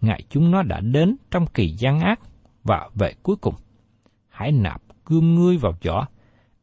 ngài 0.00 0.22
chúng 0.30 0.50
nó 0.50 0.62
đã 0.62 0.80
đến 0.80 1.16
trong 1.30 1.46
kỳ 1.46 1.68
gian 1.68 2.00
ác 2.00 2.20
và 2.64 2.88
về 2.94 3.14
cuối 3.22 3.36
cùng. 3.36 3.54
Hãy 4.28 4.52
nạp 4.52 4.82
gươm 5.04 5.34
ngươi 5.34 5.56
vào 5.56 5.72
vỏ, 5.82 6.06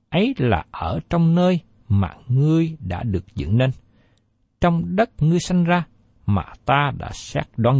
ấy 0.09 0.33
là 0.37 0.65
ở 0.71 0.99
trong 1.09 1.35
nơi 1.35 1.59
mà 1.87 2.09
ngươi 2.27 2.77
đã 2.79 3.03
được 3.03 3.35
dựng 3.35 3.57
nên, 3.57 3.71
trong 4.61 4.95
đất 4.95 5.09
ngươi 5.19 5.39
sanh 5.39 5.63
ra 5.63 5.85
mà 6.25 6.43
ta 6.65 6.91
đã 6.97 7.09
xét 7.13 7.45
đoán 7.57 7.79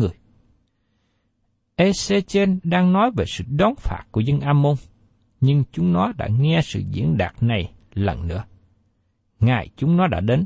người. 1.78 1.88
Ezechen 1.88 2.60
đang 2.64 2.94
nói 2.94 3.12
về 3.18 3.26
sự 3.28 3.44
đón 3.48 3.74
phạt 3.78 4.04
của 4.12 4.22
dân 4.22 4.40
Ammon, 4.40 4.76
nhưng 5.42 5.64
chúng 5.72 5.94
nó 5.94 6.12
đã 6.18 6.28
nghe 6.40 6.62
sự 6.64 6.82
diễn 6.92 7.18
đạt 7.18 7.44
này 7.44 7.72
lần 7.94 8.28
nữa. 8.28 8.44
Ngài 9.40 9.70
chúng 9.76 9.98
nó 9.98 10.08
đã 10.08 10.20
đến, 10.20 10.46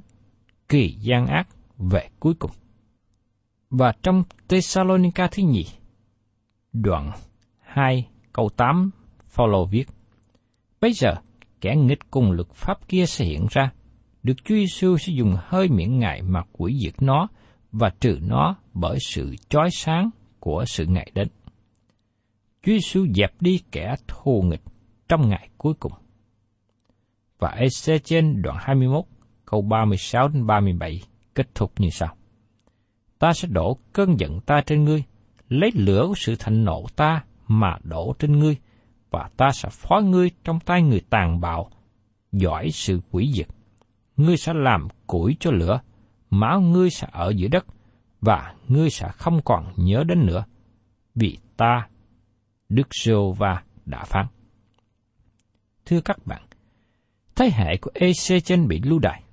kỳ 0.69 0.95
gian 0.99 1.27
ác 1.27 1.47
về 1.77 2.09
cuối 2.19 2.33
cùng. 2.33 2.51
Và 3.69 3.93
trong 4.03 4.23
Thessalonica 4.47 5.27
thứ 5.27 5.43
nhì, 5.43 5.65
đoạn 6.73 7.11
2 7.59 8.07
câu 8.33 8.49
8, 8.49 8.91
Phaolô 9.25 9.65
viết, 9.65 9.87
Bây 10.81 10.93
giờ, 10.93 11.15
kẻ 11.61 11.75
nghịch 11.75 12.11
cùng 12.11 12.31
luật 12.31 12.47
pháp 12.53 12.87
kia 12.87 13.05
sẽ 13.05 13.25
hiện 13.25 13.47
ra, 13.49 13.71
được 14.23 14.33
Chúa 14.43 14.55
Giêsu 14.55 14.97
sẽ 14.97 15.13
dùng 15.13 15.35
hơi 15.39 15.67
miệng 15.69 15.99
Ngài 15.99 16.21
mà 16.21 16.41
quỷ 16.51 16.79
diệt 16.83 17.01
nó 17.01 17.27
và 17.71 17.89
trừ 17.99 18.19
nó 18.21 18.55
bởi 18.73 18.97
sự 19.07 19.35
chói 19.49 19.69
sáng 19.71 20.09
của 20.41 20.63
sự 20.67 20.85
ngày 20.85 21.11
đến. 21.13 21.27
Chúa 22.63 22.71
Giêsu 22.71 23.05
dẹp 23.15 23.41
đi 23.41 23.59
kẻ 23.71 23.95
thù 24.07 24.41
nghịch 24.41 24.61
trong 25.09 25.29
ngày 25.29 25.49
cuối 25.57 25.73
cùng. 25.79 25.93
Và 27.39 27.49
EC 27.49 28.03
trên 28.03 28.41
đoạn 28.41 28.57
21, 28.59 29.03
câu 29.45 29.61
36 29.61 30.27
đến 30.27 30.47
37 30.47 31.01
kết 31.35 31.55
thúc 31.55 31.71
như 31.77 31.89
sau. 31.89 32.15
Ta 33.19 33.33
sẽ 33.33 33.47
đổ 33.51 33.77
cơn 33.93 34.19
giận 34.19 34.39
ta 34.39 34.61
trên 34.65 34.83
ngươi, 34.83 35.03
lấy 35.49 35.71
lửa 35.73 36.05
của 36.07 36.15
sự 36.17 36.35
thịnh 36.35 36.65
nộ 36.65 36.85
ta 36.95 37.23
mà 37.47 37.77
đổ 37.83 38.15
trên 38.19 38.39
ngươi, 38.39 38.57
và 39.11 39.29
ta 39.37 39.51
sẽ 39.53 39.69
phó 39.71 39.99
ngươi 39.99 40.31
trong 40.43 40.59
tay 40.59 40.81
người 40.81 41.01
tàn 41.09 41.41
bạo, 41.41 41.69
giỏi 42.31 42.69
sự 42.71 42.99
quỷ 43.11 43.31
diệt. 43.35 43.47
Ngươi 44.17 44.37
sẽ 44.37 44.53
làm 44.53 44.87
củi 45.07 45.37
cho 45.39 45.51
lửa, 45.51 45.81
máu 46.29 46.61
ngươi 46.61 46.89
sẽ 46.89 47.07
ở 47.11 47.33
giữa 47.35 47.47
đất, 47.47 47.65
và 48.21 48.55
ngươi 48.67 48.89
sẽ 48.89 49.11
không 49.11 49.41
còn 49.45 49.73
nhớ 49.77 50.03
đến 50.07 50.25
nữa, 50.25 50.45
vì 51.15 51.37
ta, 51.57 51.87
Đức 52.69 52.87
Sô 52.91 53.31
Va 53.31 53.63
đã 53.85 54.03
phán. 54.03 54.25
Thưa 55.85 56.01
các 56.01 56.17
bạn, 56.25 56.41
thế 57.35 57.49
hệ 57.53 57.77
của 57.77 57.91
EC 57.93 58.43
trên 58.45 58.67
bị 58.67 58.81
lưu 58.83 58.99
đày, 58.99 59.23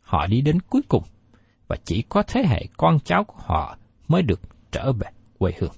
họ 0.00 0.26
đi 0.26 0.40
đến 0.40 0.60
cuối 0.60 0.82
cùng, 0.88 1.02
và 1.68 1.76
chỉ 1.84 2.02
có 2.08 2.22
thế 2.22 2.42
hệ 2.46 2.66
con 2.76 2.98
cháu 3.04 3.24
của 3.24 3.38
họ 3.38 3.78
mới 4.08 4.22
được 4.22 4.40
trở 4.72 4.92
về 4.92 5.10
quê 5.38 5.52
hương. 5.58 5.72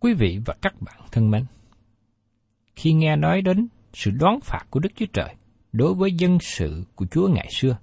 Quý 0.00 0.14
vị 0.14 0.40
và 0.46 0.54
các 0.62 0.74
bạn 0.80 1.00
thân 1.12 1.30
mến, 1.30 1.44
khi 2.76 2.92
nghe 2.92 3.16
nói 3.16 3.42
đến 3.42 3.68
sự 3.92 4.10
đoán 4.10 4.40
phạt 4.40 4.66
của 4.70 4.80
Đức 4.80 4.92
Chúa 4.96 5.06
Trời 5.12 5.34
đối 5.72 5.94
với 5.94 6.12
dân 6.12 6.38
sự 6.40 6.84
của 6.94 7.06
Chúa 7.06 7.28
ngày 7.28 7.48
xưa, 7.50 7.76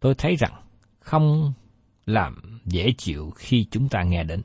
tôi 0.00 0.14
thấy 0.14 0.36
rằng 0.36 0.62
không 1.00 1.52
làm 2.06 2.60
dễ 2.64 2.92
chịu 2.98 3.30
khi 3.36 3.66
chúng 3.70 3.88
ta 3.88 4.02
nghe 4.02 4.24
đến. 4.24 4.42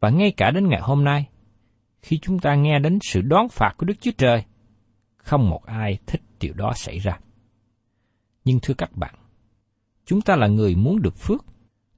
Và 0.00 0.10
ngay 0.10 0.32
cả 0.36 0.50
đến 0.50 0.68
ngày 0.68 0.80
hôm 0.80 1.04
nay, 1.04 1.28
khi 2.02 2.18
chúng 2.22 2.38
ta 2.38 2.54
nghe 2.54 2.78
đến 2.78 2.98
sự 3.02 3.20
đoán 3.20 3.48
phạt 3.48 3.74
của 3.78 3.86
Đức 3.86 3.94
Chúa 4.00 4.10
Trời, 4.18 4.44
không 5.16 5.50
một 5.50 5.66
ai 5.66 5.98
thích 6.06 6.22
điều 6.40 6.54
đó 6.54 6.72
xảy 6.76 6.98
ra. 6.98 7.18
Nhưng 8.44 8.58
thưa 8.62 8.74
các 8.74 8.96
bạn, 8.96 9.14
chúng 10.04 10.20
ta 10.20 10.36
là 10.36 10.46
người 10.46 10.74
muốn 10.74 11.02
được 11.02 11.16
phước, 11.16 11.44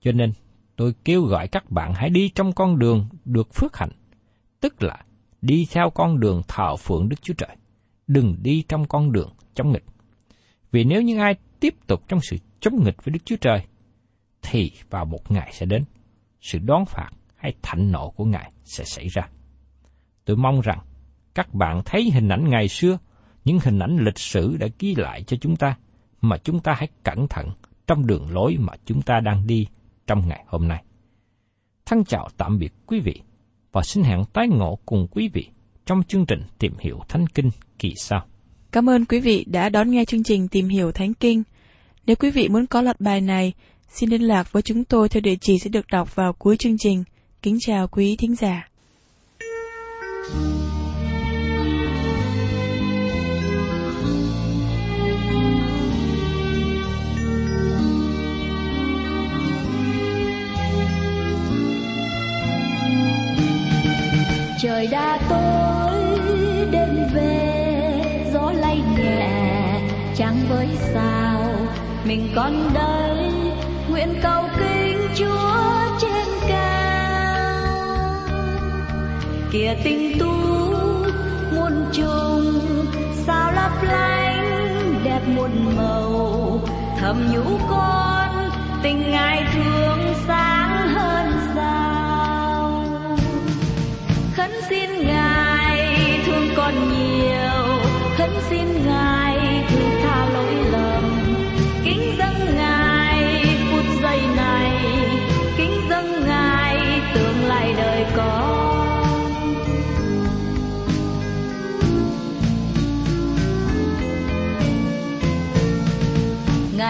cho 0.01 0.13
nên 0.13 0.33
tôi 0.77 0.95
kêu 1.05 1.23
gọi 1.23 1.49
các 1.49 1.71
bạn 1.71 1.95
hãy 1.95 2.11
đi 2.11 2.29
trong 2.29 2.53
con 2.53 2.79
đường 2.79 3.09
được 3.25 3.55
phước 3.55 3.77
hạnh, 3.77 3.93
tức 4.61 4.83
là 4.83 5.05
đi 5.43 5.67
theo 5.71 5.91
con 5.91 6.21
đường 6.21 6.43
thờ 6.49 6.77
phượng 6.77 7.09
Đức 7.09 7.23
Chúa 7.23 7.35
Trời, 7.35 7.57
đừng 8.07 8.37
đi 8.43 8.65
trong 8.69 8.89
con 8.89 9.13
đường 9.13 9.31
chống 9.55 9.73
nghịch. 9.73 9.85
Vì 10.71 10.85
nếu 10.85 11.03
những 11.03 11.19
ai 11.19 11.35
tiếp 11.61 11.75
tục 11.87 12.03
trong 12.09 12.21
sự 12.23 12.37
chống 12.61 12.85
nghịch 12.85 13.05
với 13.05 13.13
Đức 13.13 13.21
Chúa 13.25 13.37
Trời, 13.37 13.67
thì 14.43 14.73
vào 14.91 15.05
một 15.05 15.31
ngày 15.31 15.51
sẽ 15.53 15.67
đến, 15.67 15.85
sự 16.41 16.59
đón 16.59 16.85
phạt 16.87 17.11
hay 17.37 17.55
thạnh 17.63 17.93
nộ 17.93 18.11
của 18.11 18.25
Ngài 18.25 18.53
sẽ 18.65 18.85
xảy 18.85 19.09
ra. 19.09 19.29
Tôi 20.25 20.37
mong 20.37 20.61
rằng 20.61 20.79
các 21.35 21.55
bạn 21.55 21.83
thấy 21.85 22.11
hình 22.11 22.29
ảnh 22.29 22.51
ngày 22.51 22.69
xưa, 22.69 22.99
những 23.45 23.59
hình 23.63 23.79
ảnh 23.79 23.97
lịch 23.99 24.19
sử 24.19 24.57
đã 24.57 24.67
ghi 24.79 24.95
lại 24.95 25.23
cho 25.23 25.37
chúng 25.41 25.57
ta, 25.57 25.77
mà 26.21 26.37
chúng 26.39 26.61
ta 26.61 26.75
hãy 26.79 26.89
cẩn 27.03 27.29
thận 27.29 27.49
trong 27.87 28.07
đường 28.07 28.31
lối 28.31 28.57
mà 28.59 28.73
chúng 28.85 29.03
ta 29.03 29.21
đang 29.21 29.47
đi 29.47 29.67
trong 30.07 30.29
ngày 30.29 30.45
hôm 30.47 30.69
nay. 30.69 30.85
Thân 31.87 32.05
chào 32.05 32.29
tạm 32.37 32.59
biệt 32.59 32.73
quý 32.87 33.01
vị 33.01 33.21
và 33.73 33.83
xin 33.83 34.05
hẹn 34.05 34.25
tái 34.33 34.49
ngộ 34.49 34.79
cùng 34.87 35.07
quý 35.11 35.31
vị 35.33 35.49
trong 35.87 36.03
chương 36.03 36.27
trình 36.27 36.43
tìm 36.59 36.73
hiểu 36.79 37.01
Thánh 37.09 37.27
Kinh 37.27 37.51
kỳ 37.79 37.95
sau. 37.97 38.27
Cảm 38.73 38.91
ơn 38.91 39.05
quý 39.05 39.21
vị 39.21 39.45
đã 39.49 39.69
đón 39.69 39.91
nghe 39.91 40.05
chương 40.05 40.23
trình 40.23 40.49
Tìm 40.49 40.69
hiểu 40.69 40.93
Thánh 40.93 41.15
Kinh. 41.15 41.43
Nếu 42.07 42.17
quý 42.17 42.31
vị 42.31 42.49
muốn 42.49 42.67
có 42.67 42.83
loạt 42.83 43.01
bài 43.01 43.21
này, 43.21 43.53
xin 43.95 44.11
liên 44.11 44.23
lạc 44.23 44.53
với 44.53 44.63
chúng 44.63 44.85
tôi 44.85 45.09
theo 45.09 45.21
địa 45.21 45.37
chỉ 45.41 45.59
sẽ 45.59 45.69
được 45.69 45.87
đọc 45.93 46.17
vào 46.17 46.33
cuối 46.33 46.57
chương 46.57 46.79
trình. 46.79 47.05
Kính 47.43 47.59
chào 47.61 47.89
quý 47.89 48.17
thính 48.19 48.35
giả. 48.35 48.69
trời 64.63 64.87
đã 64.87 65.19
tối, 65.31 66.19
đêm 66.71 66.89
về, 67.15 68.31
gió 68.33 68.53
lay 68.53 68.81
nhẹ 68.99 69.81
trắng 70.17 70.37
với 70.49 70.69
sao, 70.95 71.51
mình 72.07 72.29
còn 72.37 72.71
đây 72.75 73.12
nguyện 74.07 74.21
cầu 74.23 74.45
kinh 74.59 74.99
chúa 75.15 75.99
trên 76.01 76.27
cao. 76.49 78.15
Kìa 79.53 79.75
tình 79.85 80.19
tu 80.21 80.33
muôn 81.55 81.85
trùng, 81.93 82.61
sao 83.27 83.53
lấp 83.53 83.73
lánh, 83.83 85.01
đẹp 85.05 85.21
muôn 85.37 85.77
màu. 85.77 86.61
Thầm 86.99 87.33
nhũ 87.33 87.59
con, 87.71 88.51
tình 88.83 89.11
ngài 89.11 89.45
thương 89.55 90.15
xa. 90.29 90.52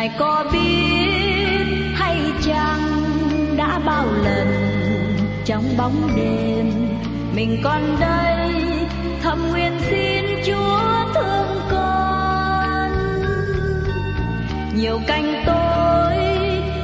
Ngài 0.03 0.11
có 0.19 0.45
biết 0.53 1.95
hay 1.95 2.19
chăng 2.45 2.81
đã 3.57 3.79
bao 3.87 4.07
lần 4.25 4.47
trong 5.45 5.65
bóng 5.79 6.09
đêm 6.17 6.67
mình 7.35 7.61
còn 7.65 7.97
đây, 8.01 8.51
thầm 9.23 9.49
nguyện 9.51 9.73
xin 9.91 10.25
chúa 10.47 11.05
thương 11.15 11.61
con 11.71 12.91
nhiều 14.77 15.01
canh 15.07 15.43
tối 15.47 16.17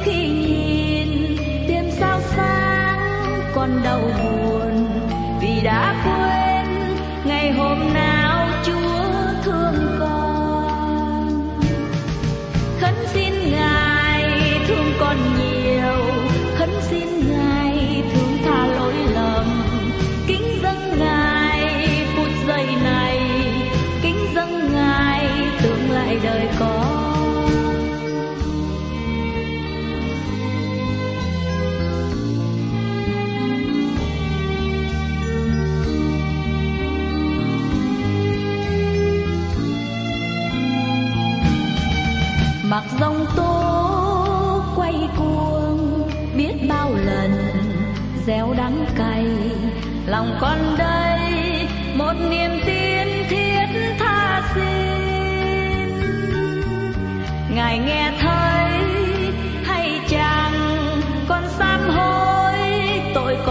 khi 0.05 0.29
nhìn, 0.29 1.37
đêm 1.69 1.91
sao 1.91 2.21
sáng 2.21 2.99
còn 3.55 3.71
đau 3.85 4.01
buồn 4.01 4.89
vì 5.41 5.61
đã 5.65 5.95
quên 6.05 6.97
ngày 7.25 7.53
hôm 7.53 7.95
nay. 7.95 8.08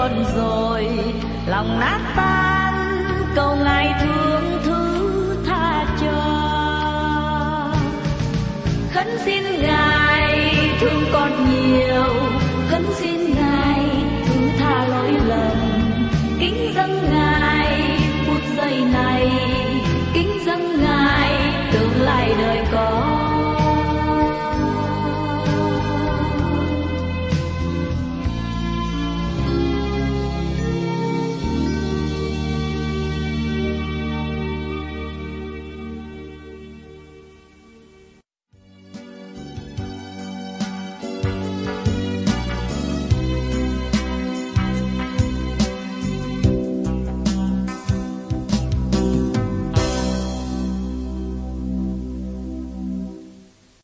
Tội 0.07 0.25
rồi, 0.35 0.87
lòng 1.47 1.79
nát 1.79 1.99
tan, 2.15 2.73
cầu 3.35 3.55
ngài 3.55 3.93
thương 4.01 4.59
thứ 4.65 5.35
tha 5.45 5.85
cho. 6.01 6.23
Khấn 8.93 9.07
xin 9.25 9.43
ngài 9.61 10.51
thương 10.79 11.03
con 11.13 11.31
nhiều, 11.49 12.13
khấn 12.69 12.85
xin 12.95 13.35
ngài 13.35 13.79
thứ 14.25 14.49
tha 14.59 14.87
lỗi 14.87 15.11
lầm. 15.27 15.57
Kính 16.39 16.71
dâng 16.75 17.09
ngài 17.13 17.99
phút 18.27 18.41
giây 18.57 18.81
này, 18.93 19.31
kính 20.13 20.39
dâng 20.45 20.81
ngài 20.83 21.33
tương 21.71 22.01
lai 22.01 22.35
đời 22.39 22.65
con. 22.71 23.26